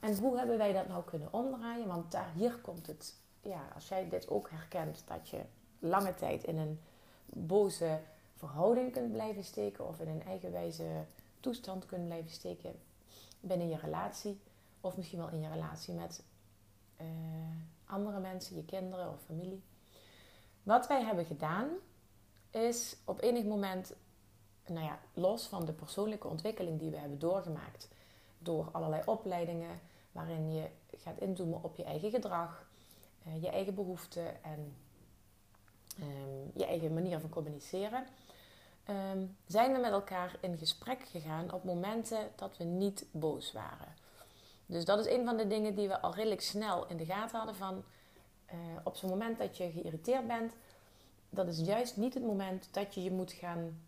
En 0.00 0.18
hoe 0.18 0.38
hebben 0.38 0.58
wij 0.58 0.72
dat 0.72 0.88
nou 0.88 1.04
kunnen 1.04 1.32
omdraaien? 1.32 1.86
Want 1.86 2.12
daar, 2.12 2.32
hier 2.34 2.56
komt 2.56 2.86
het 2.86 3.14
ja, 3.42 3.68
als 3.74 3.88
jij 3.88 4.08
dit 4.08 4.28
ook 4.28 4.50
herkent, 4.50 5.02
dat 5.06 5.28
je 5.28 5.40
lange 5.78 6.14
tijd 6.14 6.44
in 6.44 6.58
een 6.58 6.80
boze 7.26 8.00
verhouding 8.36 8.92
kunt 8.92 9.12
blijven 9.12 9.44
steken 9.44 9.88
of 9.88 10.00
in 10.00 10.08
een 10.08 10.22
eigenwijze 10.22 11.04
toestand 11.40 11.86
kunt 11.86 12.04
blijven 12.04 12.30
steken 12.30 12.74
binnen 13.40 13.68
je 13.68 13.76
relatie 13.76 14.40
of 14.80 14.96
misschien 14.96 15.18
wel 15.18 15.28
in 15.28 15.40
je 15.40 15.48
relatie 15.48 15.94
met 15.94 16.22
uh, 17.02 17.56
andere 17.86 18.20
mensen, 18.20 18.56
je 18.56 18.64
kinderen 18.64 19.08
of 19.08 19.20
familie. 19.26 19.62
Wat 20.62 20.86
wij 20.86 21.02
hebben 21.02 21.24
gedaan 21.24 21.68
is 22.50 22.96
op 23.04 23.22
enig 23.22 23.44
moment, 23.44 23.94
nou 24.66 24.84
ja, 24.84 24.98
los 25.14 25.46
van 25.46 25.64
de 25.64 25.72
persoonlijke 25.72 26.28
ontwikkeling 26.28 26.78
die 26.78 26.90
we 26.90 26.96
hebben 26.96 27.18
doorgemaakt 27.18 27.88
door 28.38 28.68
allerlei 28.72 29.02
opleidingen 29.04 29.80
waarin 30.12 30.52
je 30.52 30.68
gaat 30.96 31.18
inzoomen 31.18 31.62
op 31.62 31.76
je 31.76 31.84
eigen 31.84 32.10
gedrag, 32.10 32.66
uh, 33.26 33.42
je 33.42 33.48
eigen 33.48 33.74
behoeften 33.74 34.44
en 34.44 34.76
um, 36.00 36.50
je 36.54 36.66
eigen 36.66 36.94
manier 36.94 37.20
van 37.20 37.30
communiceren, 37.30 38.06
um, 38.88 39.36
zijn 39.46 39.72
we 39.72 39.78
met 39.78 39.92
elkaar 39.92 40.36
in 40.40 40.58
gesprek 40.58 41.02
gegaan 41.02 41.52
op 41.52 41.64
momenten 41.64 42.30
dat 42.36 42.56
we 42.56 42.64
niet 42.64 43.04
boos 43.10 43.52
waren. 43.52 43.94
Dus 44.72 44.84
dat 44.84 44.98
is 44.98 45.12
een 45.12 45.24
van 45.24 45.36
de 45.36 45.46
dingen 45.46 45.74
die 45.74 45.88
we 45.88 46.00
al 46.00 46.14
redelijk 46.14 46.40
snel 46.40 46.86
in 46.86 46.96
de 46.96 47.04
gaten 47.04 47.36
hadden 47.36 47.56
van 47.56 47.84
uh, 48.52 48.54
op 48.84 48.96
zo'n 48.96 49.10
moment 49.10 49.38
dat 49.38 49.56
je 49.56 49.70
geïrriteerd 49.70 50.26
bent, 50.26 50.52
dat 51.30 51.48
is 51.48 51.58
juist 51.58 51.96
niet 51.96 52.14
het 52.14 52.22
moment 52.22 52.68
dat 52.70 52.94
je 52.94 53.02
je 53.02 53.10
moet 53.10 53.32
gaan 53.32 53.80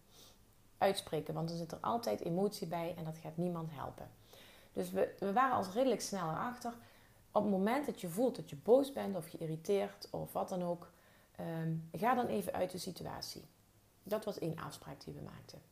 uitspreken, 0.78 1.34
want 1.34 1.50
er 1.50 1.56
zit 1.56 1.72
er 1.72 1.78
altijd 1.80 2.20
emotie 2.20 2.66
bij 2.66 2.94
en 2.96 3.04
dat 3.04 3.18
gaat 3.18 3.36
niemand 3.36 3.70
helpen. 3.72 4.10
Dus 4.72 4.90
we, 4.90 5.14
we 5.18 5.32
waren 5.32 5.56
al 5.56 5.64
redelijk 5.74 6.00
snel 6.00 6.30
erachter 6.30 6.72
op 7.32 7.42
het 7.42 7.50
moment 7.50 7.86
dat 7.86 8.00
je 8.00 8.08
voelt 8.08 8.36
dat 8.36 8.50
je 8.50 8.56
boos 8.56 8.92
bent 8.92 9.16
of 9.16 9.28
geïrriteerd 9.28 10.08
of 10.10 10.32
wat 10.32 10.48
dan 10.48 10.62
ook, 10.62 10.90
um, 11.40 11.88
ga 11.92 12.14
dan 12.14 12.26
even 12.26 12.52
uit 12.52 12.70
de 12.70 12.78
situatie. 12.78 13.44
Dat 14.02 14.24
was 14.24 14.38
één 14.38 14.58
afspraak 14.58 15.04
die 15.04 15.14
we 15.14 15.20
maakten. 15.20 15.62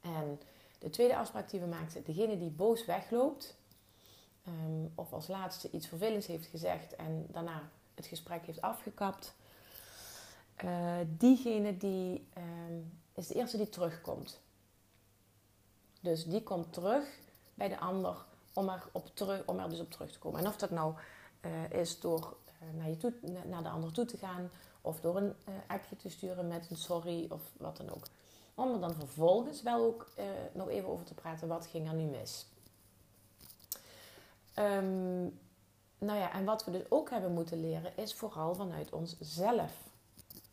En 0.00 0.40
de 0.78 0.90
tweede 0.90 1.16
afspraak 1.16 1.50
die 1.50 1.60
we 1.60 1.66
maakten, 1.66 2.04
degene 2.04 2.38
die 2.38 2.50
boos 2.50 2.84
wegloopt, 2.84 3.57
um, 4.48 4.92
of 4.94 5.12
als 5.12 5.26
laatste 5.26 5.70
iets 5.70 5.86
vervelends 5.86 6.26
heeft 6.26 6.46
gezegd 6.46 6.96
en 6.96 7.26
daarna 7.30 7.70
het 7.94 8.06
gesprek 8.06 8.46
heeft 8.46 8.60
afgekapt, 8.60 9.34
uh, 10.64 10.96
diegene 11.06 11.76
die 11.76 12.28
um, 12.36 13.00
is 13.14 13.26
de 13.26 13.34
eerste 13.34 13.56
die 13.56 13.68
terugkomt. 13.68 14.40
Dus 16.00 16.24
die 16.24 16.42
komt 16.42 16.72
terug 16.72 17.18
bij 17.54 17.68
de 17.68 17.78
ander 17.78 18.24
om 18.52 18.68
er, 18.68 18.88
op 18.92 19.10
terug, 19.14 19.42
om 19.46 19.58
er 19.58 19.68
dus 19.68 19.80
op 19.80 19.90
terug 19.90 20.12
te 20.12 20.18
komen. 20.18 20.40
En 20.40 20.46
of 20.46 20.56
dat 20.56 20.70
nou 20.70 20.94
uh, 21.40 21.70
is 21.70 22.00
door 22.00 22.36
uh, 22.62 22.78
naar, 22.78 22.88
je 22.88 22.96
toe, 22.96 23.12
naar 23.44 23.62
de 23.62 23.68
ander 23.68 23.92
toe 23.92 24.04
te 24.04 24.16
gaan 24.16 24.50
of 24.80 25.00
door 25.00 25.16
een 25.16 25.34
appje 25.66 25.96
te 25.96 26.08
sturen 26.08 26.48
met 26.48 26.70
een 26.70 26.76
sorry 26.76 27.26
of 27.30 27.42
wat 27.56 27.76
dan 27.76 27.90
ook. 27.90 28.06
Om 28.54 28.72
er 28.72 28.80
dan 28.80 28.94
vervolgens 28.94 29.62
wel 29.62 29.84
ook 29.84 30.08
nog 30.52 30.68
even 30.68 30.88
over 30.88 31.04
te 31.04 31.14
praten, 31.14 31.48
wat 31.48 31.66
ging 31.66 31.88
er 31.88 31.94
nu 31.94 32.04
mis? 32.04 32.46
Um, 34.58 35.38
nou 35.98 36.18
ja, 36.18 36.32
en 36.32 36.44
wat 36.44 36.64
we 36.64 36.70
dus 36.70 36.90
ook 36.90 37.10
hebben 37.10 37.32
moeten 37.32 37.60
leren 37.60 37.96
is 37.96 38.14
vooral 38.14 38.54
vanuit 38.54 38.92
onszelf 38.92 39.72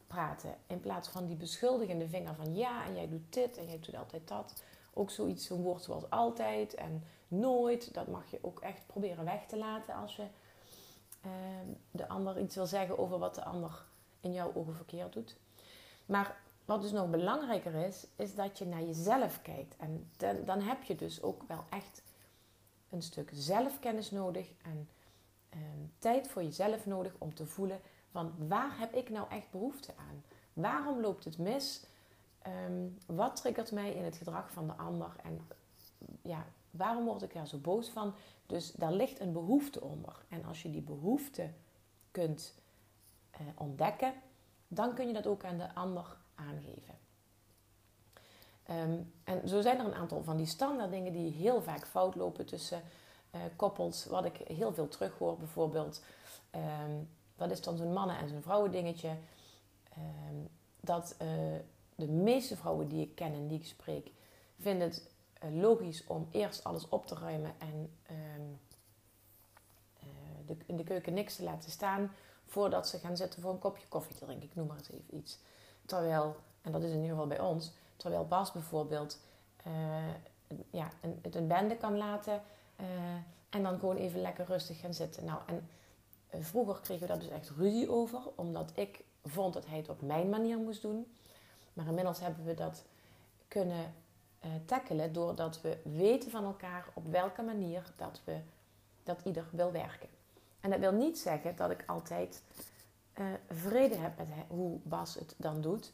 praten. 0.08 0.56
In 0.68 0.80
plaats 0.80 1.08
van 1.08 1.26
die 1.26 1.36
beschuldigende 1.36 2.08
vinger 2.08 2.36
van 2.36 2.56
ja, 2.56 2.86
en 2.86 2.96
jij 2.96 3.10
doet 3.10 3.34
dit 3.34 3.58
en 3.58 3.66
jij 3.66 3.80
doet 3.80 3.96
altijd 3.96 4.28
dat. 4.28 4.64
Ook 4.94 5.10
zoiets, 5.10 5.46
zo'n 5.46 5.62
woord 5.62 5.84
zoals 5.84 6.10
altijd 6.10 6.74
en 6.74 7.04
nooit. 7.28 7.94
Dat 7.94 8.08
mag 8.08 8.32
je 8.32 8.40
ook 8.42 8.60
echt 8.60 8.88
proberen 8.88 9.26
weg 9.26 9.46
te 9.46 9.58
laten 9.58 9.96
als 9.96 10.16
je 10.16 10.26
uh, 11.26 11.32
de 11.92 12.08
ander 12.08 12.40
iets 12.40 12.56
wil 12.56 12.66
zeggen 12.66 12.98
over 12.98 13.20
wat 13.20 13.36
de 13.36 13.44
ander 13.44 13.86
in 14.20 14.34
jouw 14.34 14.52
ogen 14.56 14.76
verkeerd 14.76 15.14
doet. 15.14 15.36
Maar 16.06 16.38
wat 16.66 16.82
dus 16.82 16.92
nog 16.92 17.10
belangrijker 17.10 17.74
is, 17.74 18.08
is 18.16 18.36
dat 18.36 18.58
je 18.58 18.66
naar 18.66 18.84
jezelf 18.84 19.42
kijkt. 19.42 19.76
En 19.78 20.10
dan 20.46 20.62
heb 20.62 20.84
je 20.84 20.96
dus 20.96 21.22
ook 21.22 21.44
wel 21.48 21.64
echt 21.70 22.02
een 22.96 23.02
stuk 23.02 23.30
zelfkennis 23.34 24.12
nodig 24.12 24.54
en 24.62 24.90
ehm, 25.50 25.62
tijd 26.00 26.28
voor 26.28 26.44
jezelf 26.44 26.86
nodig 26.86 27.16
om 27.18 27.34
te 27.34 27.46
voelen 27.46 27.80
van 28.10 28.48
waar 28.48 28.80
heb 28.80 28.94
ik 28.94 29.10
nou 29.10 29.30
echt 29.30 29.52
behoefte 29.52 29.94
aan? 29.98 30.24
Waarom 30.54 31.02
loopt 31.02 31.24
het 31.24 31.38
mis? 31.38 31.86
Ehm, 32.42 32.88
wat 33.06 33.36
triggert 33.36 33.72
mij 33.72 33.94
in 33.94 34.04
het 34.04 34.16
gedrag 34.16 34.52
van 34.52 34.68
de 34.68 34.74
ander? 34.74 35.16
En 35.24 35.48
ja, 36.22 36.46
waarom 36.72 37.06
word 37.06 37.22
ik 37.22 37.36
er 37.36 37.48
zo 37.48 37.58
boos 37.58 37.90
van? 37.90 38.14
Dus 38.46 38.72
daar 38.72 38.94
ligt 38.94 39.20
een 39.20 39.34
behoefte 39.34 39.82
onder. 39.82 40.26
En 40.30 40.46
als 40.46 40.62
je 40.62 40.70
die 40.70 40.82
behoefte 40.82 41.52
kunt 42.12 42.56
eh, 43.32 43.42
ontdekken, 43.56 44.14
dan 44.68 44.94
kun 44.94 45.08
je 45.08 45.14
dat 45.14 45.28
ook 45.28 45.44
aan 45.44 45.58
de 45.58 45.74
ander 45.74 46.18
aangeven. 46.36 46.96
Ehm, 48.66 48.98
en 49.24 49.50
zo 49.50 49.62
zijn 49.62 49.80
er 49.80 49.86
een 49.86 49.94
aantal 49.94 50.24
van 50.24 50.38
die 50.38 50.46
standaard 50.46 50.92
dingen 50.92 51.14
die 51.14 51.32
heel 51.32 51.62
vaak 51.62 51.88
fout 51.88 52.16
lopen 52.16 52.46
tussen 52.46 52.82
uh, 53.36 53.42
koppels. 53.56 54.06
Wat 54.06 54.26
ik 54.26 54.38
heel 54.38 54.74
veel 54.74 54.88
terughoor 54.88 55.38
bijvoorbeeld. 55.38 56.02
Um, 56.88 57.10
dat 57.36 57.52
is 57.52 57.62
dan 57.62 57.78
zo'n 57.78 57.94
mannen- 57.94 58.18
en 58.18 58.30
zo'n 58.30 58.42
vrouwen 58.42 58.72
dingetje. 58.72 59.10
Um, 60.30 60.48
dat 60.80 61.16
uh, 61.22 61.28
de 61.96 62.08
meeste 62.08 62.56
vrouwen 62.56 62.88
die 62.88 63.02
ik 63.02 63.16
ken 63.16 63.34
en 63.34 63.48
die 63.48 63.60
ik 63.60 63.66
spreek, 63.66 64.12
vinden 64.60 64.88
het 64.88 65.10
uh, 65.44 65.62
logisch 65.62 66.04
om 66.08 66.28
eerst 66.32 66.64
alles 66.64 66.90
op 66.90 67.08
te 67.08 67.16
ruimen 67.16 67.54
en 67.58 67.90
de, 70.46 70.58
in 70.66 70.78
de 70.78 70.84
keuken 70.84 71.14
niks 71.14 71.36
te 71.36 71.44
laten 71.44 71.72
staan 71.72 72.12
voordat 72.46 72.88
ze 72.88 73.00
gaan 73.00 73.18
zitten 73.18 73.42
voor 73.42 73.52
een 73.52 73.60
kopje 73.60 73.88
koffie 73.88 74.16
te 74.16 74.26
drinken. 74.26 74.50
Ik 74.50 74.56
noem 74.56 74.68
maar 74.68 74.78
eens 74.78 74.92
even 74.92 75.18
iets. 75.18 75.40
Terwijl, 75.86 76.36
en 76.62 76.72
dat 76.72 76.84
is 76.84 76.90
in 76.90 76.96
ieder 76.96 77.10
geval 77.10 77.28
bij 77.28 77.40
ons, 77.40 77.72
terwijl 77.96 78.28
Bas 78.28 78.52
bijvoorbeeld 78.52 79.20
uh, 79.68 79.74
ja, 80.70 80.90
een, 81.02 81.20
het 81.22 81.36
een 81.36 81.48
bende 81.48 81.78
kan 81.78 81.98
laten 81.98 82.42
uh, 82.82 82.86
en 83.50 83.64
dan 83.64 83.80
gewoon 83.80 83.96
even 83.96 84.22
lekker 84.22 84.46
rustig 84.46 84.80
gaan 84.80 84.94
zitten. 84.94 85.26
Nou, 85.26 85.40
en 85.46 85.70
uh, 86.34 86.44
vroeger 86.44 86.80
kregen 86.82 87.02
we 87.02 87.08
daar 87.08 87.20
dus 87.20 87.30
echt 87.30 87.50
ruzie 87.50 87.92
over, 87.92 88.20
omdat 88.36 88.72
ik 88.76 89.04
vond 89.24 89.54
dat 89.54 89.66
hij 89.66 89.78
het 89.78 89.90
op 89.90 90.02
mijn 90.02 90.30
manier 90.30 90.58
moest 90.58 90.82
doen. 90.82 91.16
Maar 91.74 91.88
inmiddels 91.88 92.20
hebben 92.20 92.46
we 92.46 92.54
dat 92.54 92.84
kunnen 93.48 93.94
tackelen 94.66 95.14
doordat 95.14 95.62
we 95.62 95.78
weten 95.84 96.32
van 96.32 96.44
elkaar 96.44 96.86
op 96.94 97.12
welke 97.12 97.42
manier 97.42 97.84
dat, 97.96 98.22
we, 98.24 98.40
dat 99.04 99.22
ieder 99.24 99.46
wil 99.52 99.72
werken. 99.72 100.10
En 100.60 100.70
dat 100.70 100.80
wil 100.80 100.92
niet 100.92 101.20
zeggen 101.20 101.56
dat 101.56 101.72
ik 101.72 101.84
altijd 101.88 102.44
vrede 103.50 103.96
heb 103.96 104.18
met 104.18 104.28
hoe 104.48 104.80
Bas 104.84 105.16
het 105.16 105.34
dan 105.38 105.62
doet. 105.62 105.92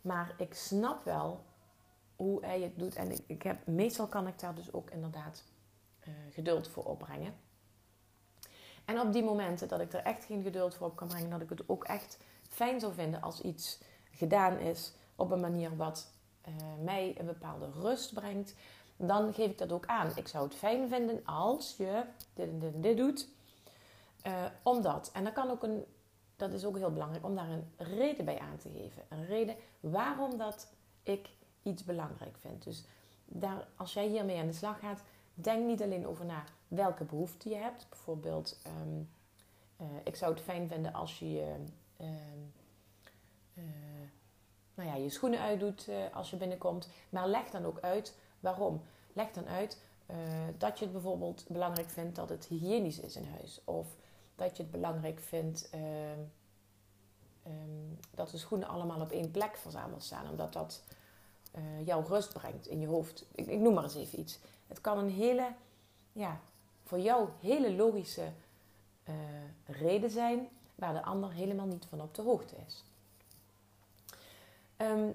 Maar 0.00 0.34
ik 0.36 0.54
snap 0.54 1.04
wel 1.04 1.44
hoe 2.16 2.44
hij 2.44 2.60
het 2.60 2.78
doet. 2.78 2.96
En 2.96 3.10
ik, 3.10 3.20
ik 3.26 3.42
heb, 3.42 3.66
meestal 3.66 4.06
kan 4.06 4.26
ik 4.26 4.38
daar 4.38 4.54
dus 4.54 4.72
ook 4.72 4.90
inderdaad 4.90 5.44
uh, 6.00 6.14
geduld 6.30 6.68
voor 6.68 6.84
opbrengen. 6.84 7.34
En 8.84 9.00
op 9.00 9.12
die 9.12 9.22
momenten 9.22 9.68
dat 9.68 9.80
ik 9.80 9.92
er 9.92 10.02
echt 10.02 10.24
geen 10.24 10.42
geduld 10.42 10.74
voor 10.74 10.86
op 10.86 10.96
kan 10.96 11.08
brengen, 11.08 11.30
dat 11.30 11.40
ik 11.40 11.48
het 11.48 11.68
ook 11.68 11.84
echt 11.84 12.18
fijn 12.48 12.80
zou 12.80 12.94
vinden 12.94 13.22
als 13.22 13.40
iets 13.40 13.78
gedaan 14.10 14.58
is 14.58 14.92
op 15.16 15.30
een 15.30 15.40
manier 15.40 15.76
wat 15.76 16.12
uh, 16.48 16.54
mij 16.84 17.14
een 17.18 17.26
bepaalde 17.26 17.70
rust 17.70 18.14
brengt, 18.14 18.54
dan 18.96 19.34
geef 19.34 19.50
ik 19.50 19.58
dat 19.58 19.72
ook 19.72 19.86
aan. 19.86 20.12
Ik 20.14 20.28
zou 20.28 20.44
het 20.44 20.54
fijn 20.54 20.88
vinden 20.88 21.24
als 21.24 21.76
je 21.76 22.04
dit 22.34 22.48
en 22.48 22.58
dit 22.58 22.82
dit 22.82 22.96
doet. 22.96 23.28
Uh, 24.26 24.44
omdat, 24.62 25.10
en 25.12 25.24
dat 25.24 25.32
kan 25.32 25.50
ook 25.50 25.62
een, 25.62 25.84
dat 26.38 26.52
is 26.52 26.64
ook 26.64 26.76
heel 26.76 26.92
belangrijk 26.92 27.24
om 27.24 27.34
daar 27.34 27.48
een 27.50 27.70
reden 27.76 28.24
bij 28.24 28.38
aan 28.38 28.56
te 28.56 28.70
geven. 28.70 29.02
Een 29.08 29.26
reden 29.26 29.56
waarom 29.80 30.36
dat 30.36 30.72
ik 31.02 31.28
iets 31.62 31.84
belangrijk 31.84 32.36
vind. 32.38 32.64
Dus 32.64 32.84
daar, 33.24 33.66
als 33.76 33.92
jij 33.92 34.06
hiermee 34.06 34.38
aan 34.38 34.46
de 34.46 34.52
slag 34.52 34.78
gaat, 34.78 35.02
denk 35.34 35.66
niet 35.66 35.82
alleen 35.82 36.06
over 36.06 36.24
na 36.24 36.44
welke 36.68 37.04
behoefte 37.04 37.48
je 37.48 37.54
hebt. 37.54 37.86
Bijvoorbeeld, 37.88 38.58
um, 38.82 39.10
uh, 39.80 39.86
ik 40.04 40.16
zou 40.16 40.32
het 40.32 40.42
fijn 40.42 40.68
vinden 40.68 40.92
als 40.92 41.18
je 41.18 41.32
je, 41.32 41.54
uh, 42.00 42.06
nou 44.74 44.88
ja, 44.88 44.94
je 44.94 45.10
schoenen 45.10 45.40
uitdoet 45.40 45.88
als 46.12 46.30
je 46.30 46.36
binnenkomt. 46.36 46.88
Maar 47.08 47.28
leg 47.28 47.50
dan 47.50 47.64
ook 47.64 47.80
uit 47.80 48.14
waarom. 48.40 48.82
Leg 49.12 49.30
dan 49.30 49.46
uit 49.46 49.82
dat 50.58 50.78
je 50.78 50.84
het 50.84 50.92
bijvoorbeeld 50.92 51.44
belangrijk 51.48 51.90
vindt 51.90 52.16
dat 52.16 52.28
het 52.28 52.46
hygiënisch 52.46 53.00
is 53.00 53.16
in 53.16 53.26
huis. 53.26 53.60
Of 53.64 53.96
dat 54.38 54.56
je 54.56 54.62
het 54.62 54.72
belangrijk 54.72 55.20
vindt 55.20 55.70
uh, 55.74 55.80
um, 57.46 57.98
dat 58.10 58.30
de 58.30 58.38
schoenen 58.38 58.68
allemaal 58.68 59.00
op 59.00 59.10
één 59.10 59.30
plek 59.30 59.56
verzameld 59.56 60.02
staan. 60.02 60.30
Omdat 60.30 60.52
dat 60.52 60.82
uh, 61.56 61.86
jouw 61.86 62.02
rust 62.02 62.32
brengt 62.32 62.66
in 62.66 62.80
je 62.80 62.86
hoofd. 62.86 63.26
Ik, 63.34 63.46
ik, 63.46 63.58
noem 63.58 63.74
maar 63.74 63.82
eens 63.82 63.94
even 63.94 64.18
iets. 64.18 64.38
Het 64.66 64.80
kan 64.80 64.98
een 64.98 65.10
hele, 65.10 65.52
ja, 66.12 66.40
voor 66.82 66.98
jou 66.98 67.28
hele 67.40 67.72
logische 67.72 68.32
uh, 69.08 69.14
reden 69.64 70.10
zijn 70.10 70.48
waar 70.74 70.92
de 70.92 71.02
ander 71.02 71.32
helemaal 71.32 71.66
niet 71.66 71.86
van 71.86 72.00
op 72.00 72.14
de 72.14 72.22
hoogte 72.22 72.56
is. 72.66 72.84
Um, 74.76 75.14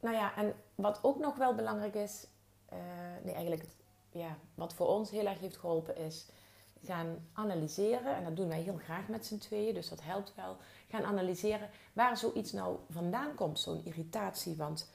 nou 0.00 0.16
ja, 0.16 0.36
en 0.36 0.54
wat 0.74 0.98
ook 1.02 1.18
nog 1.18 1.36
wel 1.36 1.54
belangrijk 1.54 1.94
is, 1.94 2.26
uh, 2.72 2.78
nee, 3.22 3.34
eigenlijk 3.34 3.64
ja, 4.10 4.36
wat 4.54 4.74
voor 4.74 4.86
ons 4.86 5.10
heel 5.10 5.26
erg 5.26 5.38
heeft 5.38 5.56
geholpen 5.56 5.96
is 5.96 6.26
gaan 6.84 7.28
analyseren, 7.32 8.16
en 8.16 8.24
dat 8.24 8.36
doen 8.36 8.48
wij 8.48 8.60
heel 8.60 8.76
graag 8.76 9.08
met 9.08 9.26
z'n 9.26 9.38
tweeën, 9.38 9.74
dus 9.74 9.88
dat 9.88 10.02
helpt 10.02 10.34
wel, 10.34 10.56
gaan 10.88 11.04
analyseren 11.04 11.68
waar 11.92 12.16
zoiets 12.16 12.52
nou 12.52 12.78
vandaan 12.90 13.34
komt, 13.34 13.60
zo'n 13.60 13.84
irritatie. 13.84 14.56
Want 14.56 14.92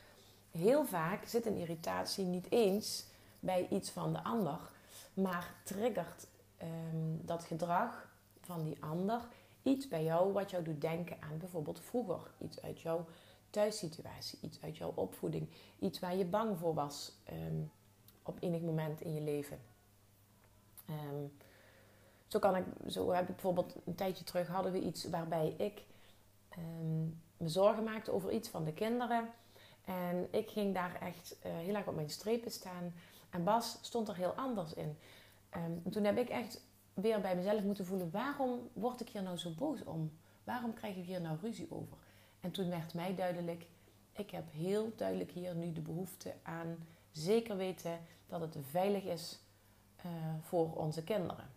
heel 0.51 0.85
vaak 0.85 1.25
zit 1.25 1.45
een 1.45 1.57
irritatie 1.57 2.25
niet 2.25 2.51
eens 2.51 3.05
bij 3.39 3.67
iets 3.69 3.89
van 3.89 4.13
de 4.13 4.23
ander, 4.23 4.59
maar 5.13 5.55
triggert 5.63 6.27
um, 6.61 7.21
dat 7.25 7.43
gedrag 7.43 8.09
van 8.41 8.63
die 8.63 8.83
ander 8.83 9.21
iets 9.63 9.87
bij 9.87 10.03
jou 10.03 10.33
wat 10.33 10.51
jou 10.51 10.63
doet 10.63 10.81
denken 10.81 11.17
aan 11.21 11.37
bijvoorbeeld 11.37 11.79
vroeger, 11.79 12.31
iets 12.37 12.61
uit 12.61 12.81
jouw 12.81 13.05
thuissituatie, 13.49 14.39
iets 14.41 14.61
uit 14.61 14.77
jouw 14.77 14.91
opvoeding, 14.95 15.49
iets 15.79 15.99
waar 15.99 16.15
je 16.15 16.25
bang 16.25 16.57
voor 16.57 16.73
was 16.73 17.11
um, 17.31 17.71
op 18.23 18.37
enig 18.39 18.61
moment 18.61 19.01
in 19.01 19.13
je 19.13 19.21
leven. 19.21 19.59
Um, 20.89 21.31
zo, 22.27 22.39
kan 22.39 22.55
ik, 22.55 22.65
zo 22.87 23.11
heb 23.11 23.21
ik 23.21 23.35
bijvoorbeeld 23.35 23.75
een 23.85 23.95
tijdje 23.95 24.23
terug 24.23 24.47
hadden 24.47 24.71
we 24.71 24.81
iets 24.81 25.09
waarbij 25.09 25.53
ik 25.57 25.83
um, 26.57 27.21
me 27.37 27.49
zorgen 27.49 27.83
maakte 27.83 28.11
over 28.11 28.31
iets 28.31 28.49
van 28.49 28.63
de 28.63 28.73
kinderen. 28.73 29.29
En 29.85 30.27
ik 30.31 30.49
ging 30.49 30.73
daar 30.73 31.01
echt 31.01 31.35
uh, 31.45 31.51
heel 31.51 31.75
erg 31.75 31.87
op 31.87 31.95
mijn 31.95 32.09
strepen 32.09 32.51
staan. 32.51 32.93
En 33.29 33.43
Bas 33.43 33.77
stond 33.81 34.07
er 34.07 34.15
heel 34.15 34.33
anders 34.33 34.73
in. 34.73 34.97
Um, 35.55 35.91
toen 35.91 36.03
heb 36.03 36.17
ik 36.17 36.29
echt 36.29 36.61
weer 36.93 37.21
bij 37.21 37.35
mezelf 37.35 37.63
moeten 37.63 37.85
voelen: 37.85 38.11
waarom 38.11 38.69
word 38.73 39.01
ik 39.01 39.09
hier 39.09 39.23
nou 39.23 39.37
zo 39.37 39.51
boos 39.57 39.83
om? 39.83 40.11
Waarom 40.43 40.73
krijg 40.73 40.95
ik 40.95 41.05
hier 41.05 41.21
nou 41.21 41.37
ruzie 41.41 41.67
over? 41.71 41.97
En 42.39 42.51
toen 42.51 42.69
werd 42.69 42.93
mij 42.93 43.15
duidelijk: 43.15 43.65
ik 44.11 44.31
heb 44.31 44.51
heel 44.51 44.91
duidelijk 44.95 45.31
hier 45.31 45.55
nu 45.55 45.73
de 45.73 45.81
behoefte 45.81 46.33
aan 46.43 46.87
zeker 47.11 47.57
weten 47.57 47.99
dat 48.27 48.41
het 48.41 48.57
veilig 48.69 49.03
is 49.03 49.39
uh, 50.05 50.11
voor 50.41 50.75
onze 50.75 51.03
kinderen. 51.03 51.56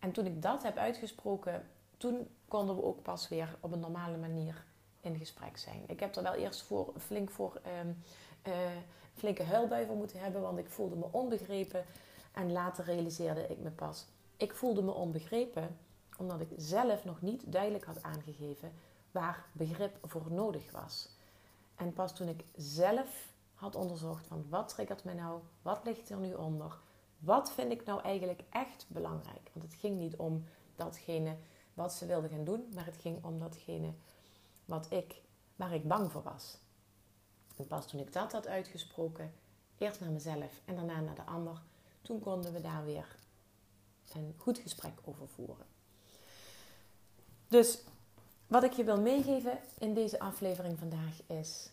En 0.00 0.12
toen 0.12 0.26
ik 0.26 0.42
dat 0.42 0.62
heb 0.62 0.76
uitgesproken, 0.76 1.68
toen 1.96 2.28
konden 2.48 2.76
we 2.76 2.82
ook 2.82 3.02
pas 3.02 3.28
weer 3.28 3.56
op 3.60 3.72
een 3.72 3.80
normale 3.80 4.16
manier 4.16 4.64
in 5.00 5.16
gesprek 5.16 5.56
zijn. 5.56 5.82
Ik 5.86 6.00
heb 6.00 6.16
er 6.16 6.22
wel 6.22 6.34
eerst 6.34 6.62
voor, 6.62 6.92
flink 6.98 7.30
voor 7.30 7.60
um, 7.80 8.02
flinke 9.14 9.42
huilbui 9.42 9.86
voor 9.86 9.96
moeten 9.96 10.20
hebben, 10.20 10.40
want 10.40 10.58
ik 10.58 10.70
voelde 10.70 10.96
me 10.96 11.06
onbegrepen. 11.10 11.84
En 12.32 12.52
later 12.52 12.84
realiseerde 12.84 13.46
ik 13.46 13.58
me 13.58 13.70
pas, 13.70 14.06
ik 14.36 14.54
voelde 14.54 14.82
me 14.82 14.92
onbegrepen 14.92 15.78
omdat 16.18 16.40
ik 16.40 16.48
zelf 16.56 17.04
nog 17.04 17.20
niet 17.20 17.52
duidelijk 17.52 17.84
had 17.84 18.02
aangegeven 18.02 18.72
waar 19.10 19.46
begrip 19.52 19.96
voor 20.02 20.26
nodig 20.28 20.70
was. 20.70 21.08
En 21.74 21.92
pas 21.92 22.14
toen 22.14 22.28
ik 22.28 22.44
zelf 22.56 23.28
had 23.54 23.74
onderzocht 23.74 24.26
van 24.26 24.46
wat 24.48 24.68
triggert 24.68 25.04
mij 25.04 25.14
nou, 25.14 25.40
wat 25.62 25.80
ligt 25.84 26.10
er 26.10 26.16
nu 26.16 26.34
onder, 26.34 26.78
wat 27.20 27.52
vind 27.52 27.72
ik 27.72 27.84
nou 27.84 28.00
eigenlijk 28.02 28.42
echt 28.50 28.86
belangrijk? 28.88 29.50
Want 29.52 29.64
het 29.64 29.80
ging 29.80 29.98
niet 29.98 30.16
om 30.16 30.44
datgene 30.76 31.36
wat 31.74 31.92
ze 31.92 32.06
wilden 32.06 32.30
gaan 32.30 32.44
doen, 32.44 32.68
maar 32.74 32.86
het 32.86 32.96
ging 32.96 33.24
om 33.24 33.38
datgene 33.38 33.92
wat 34.64 34.86
ik, 34.90 35.22
waar 35.56 35.74
ik 35.74 35.88
bang 35.88 36.12
voor 36.12 36.22
was. 36.22 36.58
En 37.56 37.66
pas 37.66 37.86
toen 37.86 38.00
ik 38.00 38.12
dat 38.12 38.32
had 38.32 38.46
uitgesproken, 38.46 39.32
eerst 39.78 40.00
naar 40.00 40.10
mezelf 40.10 40.60
en 40.64 40.74
daarna 40.76 41.00
naar 41.00 41.14
de 41.14 41.24
ander, 41.24 41.62
toen 42.02 42.20
konden 42.20 42.52
we 42.52 42.60
daar 42.60 42.84
weer 42.84 43.18
een 44.12 44.34
goed 44.36 44.58
gesprek 44.58 44.98
over 45.04 45.28
voeren. 45.28 45.66
Dus 47.48 47.82
wat 48.46 48.62
ik 48.62 48.72
je 48.72 48.84
wil 48.84 49.00
meegeven 49.00 49.58
in 49.78 49.94
deze 49.94 50.18
aflevering 50.18 50.78
vandaag 50.78 51.22
is, 51.26 51.70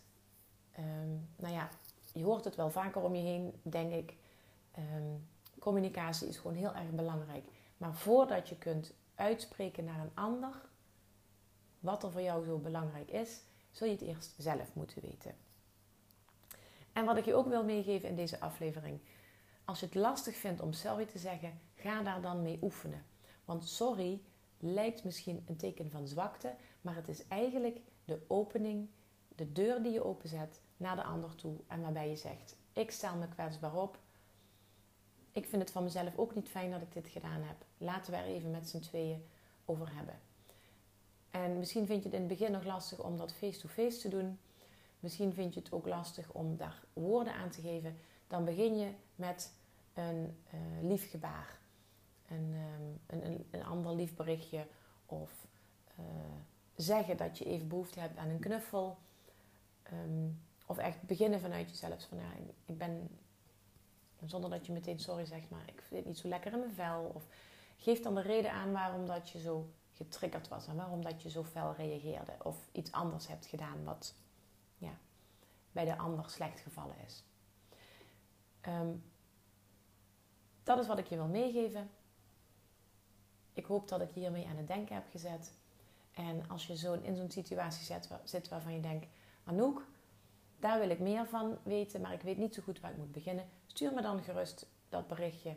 um, 0.78 1.28
nou 1.36 1.54
ja, 1.54 1.68
je 2.12 2.24
hoort 2.24 2.44
het 2.44 2.56
wel 2.56 2.70
vaker 2.70 3.02
om 3.02 3.14
je 3.14 3.22
heen, 3.22 3.60
denk 3.62 3.92
ik. 3.92 4.14
Um, 4.78 5.28
communicatie 5.58 6.28
is 6.28 6.36
gewoon 6.36 6.56
heel 6.56 6.74
erg 6.74 6.90
belangrijk. 6.90 7.44
Maar 7.76 7.94
voordat 7.94 8.48
je 8.48 8.58
kunt 8.58 8.94
uitspreken 9.14 9.84
naar 9.84 10.00
een 10.00 10.14
ander 10.14 10.68
wat 11.80 12.02
er 12.02 12.10
voor 12.10 12.22
jou 12.22 12.44
zo 12.44 12.58
belangrijk 12.58 13.10
is, 13.10 13.40
zul 13.70 13.86
je 13.86 13.92
het 13.92 14.02
eerst 14.02 14.34
zelf 14.38 14.74
moeten 14.74 15.02
weten. 15.02 15.34
En 16.92 17.04
wat 17.04 17.16
ik 17.16 17.24
je 17.24 17.34
ook 17.34 17.48
wil 17.48 17.64
meegeven 17.64 18.08
in 18.08 18.16
deze 18.16 18.40
aflevering. 18.40 19.00
als 19.64 19.80
je 19.80 19.86
het 19.86 19.94
lastig 19.94 20.36
vindt 20.36 20.60
om 20.60 20.72
sorry 20.72 21.06
te 21.06 21.18
zeggen, 21.18 21.60
ga 21.74 22.02
daar 22.02 22.22
dan 22.22 22.42
mee 22.42 22.58
oefenen. 22.62 23.04
Want 23.44 23.68
sorry 23.68 24.20
lijkt 24.58 25.04
misschien 25.04 25.44
een 25.46 25.56
teken 25.56 25.90
van 25.90 26.08
zwakte, 26.08 26.54
maar 26.80 26.94
het 26.94 27.08
is 27.08 27.26
eigenlijk 27.26 27.80
de 28.04 28.20
opening, 28.26 28.88
de 29.28 29.52
deur 29.52 29.82
die 29.82 29.92
je 29.92 30.04
openzet 30.04 30.60
naar 30.76 30.96
de 30.96 31.02
ander 31.02 31.34
toe 31.34 31.56
en 31.66 31.80
waarbij 31.80 32.08
je 32.08 32.16
zegt: 32.16 32.56
Ik 32.72 32.90
stel 32.90 33.16
me 33.16 33.28
kwetsbaar 33.28 33.74
op. 33.74 33.98
Ik 35.38 35.46
vind 35.46 35.62
het 35.62 35.70
van 35.70 35.82
mezelf 35.82 36.16
ook 36.16 36.34
niet 36.34 36.48
fijn 36.48 36.70
dat 36.70 36.82
ik 36.82 36.92
dit 36.92 37.08
gedaan 37.08 37.42
heb. 37.42 37.56
Laten 37.76 38.12
we 38.12 38.18
er 38.18 38.24
even 38.24 38.50
met 38.50 38.68
z'n 38.68 38.80
tweeën 38.80 39.24
over 39.64 39.94
hebben. 39.94 40.20
En 41.30 41.58
misschien 41.58 41.86
vind 41.86 42.02
je 42.02 42.08
het 42.08 42.18
in 42.18 42.28
het 42.28 42.38
begin 42.38 42.52
nog 42.52 42.64
lastig 42.64 43.02
om 43.02 43.16
dat 43.16 43.32
face-to-face 43.32 43.98
te 43.98 44.08
doen. 44.08 44.38
Misschien 45.00 45.32
vind 45.32 45.54
je 45.54 45.60
het 45.60 45.72
ook 45.72 45.86
lastig 45.86 46.32
om 46.32 46.56
daar 46.56 46.82
woorden 46.92 47.34
aan 47.34 47.50
te 47.50 47.60
geven. 47.60 47.96
Dan 48.26 48.44
begin 48.44 48.78
je 48.78 48.90
met 49.14 49.52
een 49.94 50.36
uh, 50.54 50.88
lief 50.88 51.10
gebaar. 51.10 51.58
Een, 52.28 52.54
um, 52.54 53.20
een, 53.22 53.46
een, 53.50 53.64
ander 53.64 53.94
lief 53.94 54.14
berichtje. 54.14 54.66
Of 55.06 55.46
uh, 55.98 56.04
zeggen 56.76 57.16
dat 57.16 57.38
je 57.38 57.44
even 57.44 57.68
behoefte 57.68 58.00
hebt 58.00 58.16
aan 58.16 58.28
een 58.28 58.40
knuffel. 58.40 58.98
Um, 59.92 60.40
of 60.66 60.78
echt 60.78 61.02
beginnen 61.02 61.40
vanuit 61.40 61.70
jezelf. 61.70 62.06
Van, 62.08 62.18
ja, 62.18 62.30
ik 62.64 62.78
ben, 62.78 63.08
zonder 64.24 64.50
dat 64.50 64.66
je 64.66 64.72
meteen 64.72 64.98
sorry 64.98 65.24
zegt, 65.24 65.50
maar 65.50 65.62
ik 65.66 65.82
vind 65.82 66.00
het 66.00 66.04
niet 66.04 66.18
zo 66.18 66.28
lekker 66.28 66.52
in 66.52 66.58
mijn 66.58 66.72
vel. 66.72 67.10
Of 67.14 67.26
geef 67.76 68.00
dan 68.00 68.14
de 68.14 68.20
reden 68.20 68.52
aan 68.52 68.72
waarom 68.72 69.06
dat 69.06 69.30
je 69.30 69.40
zo 69.40 69.72
getriggerd 69.92 70.48
was. 70.48 70.66
En 70.66 70.76
waarom 70.76 71.02
dat 71.02 71.22
je 71.22 71.30
zo 71.30 71.44
fel 71.44 71.74
reageerde. 71.76 72.32
Of 72.42 72.68
iets 72.72 72.92
anders 72.92 73.28
hebt 73.28 73.46
gedaan 73.46 73.84
wat 73.84 74.14
ja, 74.76 74.98
bij 75.72 75.84
de 75.84 75.98
ander 75.98 76.30
slecht 76.30 76.60
gevallen 76.60 76.96
is. 77.06 77.24
Um, 78.68 79.02
dat 80.62 80.78
is 80.78 80.86
wat 80.86 80.98
ik 80.98 81.06
je 81.06 81.16
wil 81.16 81.26
meegeven. 81.26 81.90
Ik 83.52 83.64
hoop 83.64 83.88
dat 83.88 84.00
ik 84.00 84.10
hiermee 84.10 84.46
aan 84.46 84.56
het 84.56 84.66
denken 84.66 84.94
heb 84.94 85.06
gezet. 85.10 85.52
En 86.12 86.48
als 86.48 86.66
je 86.66 86.76
zo 86.76 86.92
in 86.92 87.16
zo'n 87.16 87.30
situatie 87.30 87.98
zit 88.24 88.48
waarvan 88.48 88.74
je 88.74 88.80
denkt: 88.80 89.06
Anouk, 89.44 89.86
daar 90.58 90.78
wil 90.78 90.90
ik 90.90 90.98
meer 90.98 91.26
van 91.26 91.58
weten, 91.62 92.00
maar 92.00 92.12
ik 92.12 92.20
weet 92.20 92.36
niet 92.36 92.54
zo 92.54 92.62
goed 92.62 92.80
waar 92.80 92.90
ik 92.90 92.96
moet 92.96 93.12
beginnen. 93.12 93.48
Stuur 93.66 93.92
me 93.92 94.02
dan 94.02 94.22
gerust 94.22 94.66
dat 94.88 95.08
berichtje, 95.08 95.56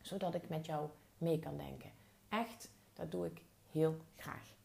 zodat 0.00 0.34
ik 0.34 0.48
met 0.48 0.66
jou 0.66 0.88
mee 1.18 1.38
kan 1.38 1.56
denken. 1.56 1.90
Echt, 2.28 2.70
dat 2.92 3.10
doe 3.10 3.26
ik 3.26 3.42
heel 3.70 3.96
graag. 4.16 4.56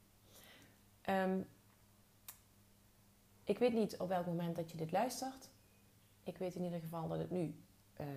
Um, 1.09 1.47
ik 3.43 3.57
weet 3.57 3.73
niet 3.73 3.97
op 3.97 4.07
welk 4.07 4.25
moment 4.25 4.55
dat 4.55 4.71
je 4.71 4.77
dit 4.77 4.91
luistert. 4.91 5.49
Ik 6.23 6.37
weet 6.37 6.55
in 6.55 6.63
ieder 6.63 6.79
geval 6.79 7.07
dat 7.07 7.17
het 7.17 7.31
nu 7.31 7.55
uh, 7.99 8.07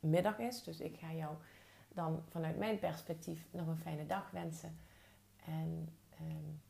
middag 0.00 0.38
is. 0.38 0.62
Dus 0.62 0.80
ik 0.80 0.96
ga 0.96 1.12
jou 1.12 1.36
dan 1.88 2.24
vanuit 2.28 2.58
mijn 2.58 2.78
perspectief 2.78 3.46
nog 3.50 3.66
een 3.66 3.78
fijne 3.78 4.06
dag 4.06 4.30
wensen. 4.30 4.78
En 5.44 5.88
um, 6.20 6.62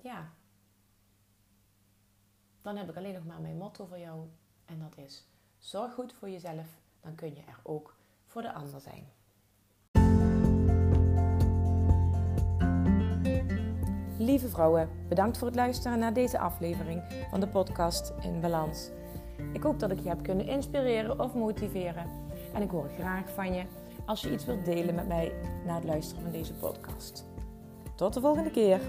ja, 0.00 0.32
dan 2.62 2.76
heb 2.76 2.88
ik 2.88 2.96
alleen 2.96 3.14
nog 3.14 3.26
maar 3.26 3.40
mijn 3.40 3.56
motto 3.56 3.86
voor 3.86 3.98
jou. 3.98 4.20
En 4.64 4.78
dat 4.78 5.06
is: 5.06 5.26
zorg 5.58 5.94
goed 5.94 6.12
voor 6.12 6.30
jezelf, 6.30 6.66
dan 7.00 7.14
kun 7.14 7.34
je 7.34 7.40
er 7.40 7.60
ook 7.62 7.96
voor 8.26 8.42
de 8.42 8.52
ander 8.52 8.80
zijn. 8.80 9.08
Lieve 14.18 14.48
vrouwen, 14.48 14.88
bedankt 15.08 15.38
voor 15.38 15.46
het 15.46 15.56
luisteren 15.56 15.98
naar 15.98 16.12
deze 16.12 16.38
aflevering 16.38 17.26
van 17.30 17.40
de 17.40 17.48
podcast 17.48 18.12
In 18.22 18.40
Balans. 18.40 18.90
Ik 19.52 19.62
hoop 19.62 19.78
dat 19.78 19.90
ik 19.90 20.00
je 20.00 20.08
heb 20.08 20.22
kunnen 20.22 20.46
inspireren 20.46 21.20
of 21.20 21.34
motiveren. 21.34 22.06
En 22.54 22.62
ik 22.62 22.70
hoor 22.70 22.88
graag 22.88 23.30
van 23.30 23.54
je 23.54 23.64
als 24.06 24.20
je 24.20 24.32
iets 24.32 24.44
wilt 24.44 24.64
delen 24.64 24.94
met 24.94 25.08
mij 25.08 25.32
na 25.66 25.74
het 25.74 25.84
luisteren 25.84 26.22
van 26.22 26.32
deze 26.32 26.54
podcast. 26.54 27.24
Tot 27.94 28.14
de 28.14 28.20
volgende 28.20 28.50
keer. 28.50 28.80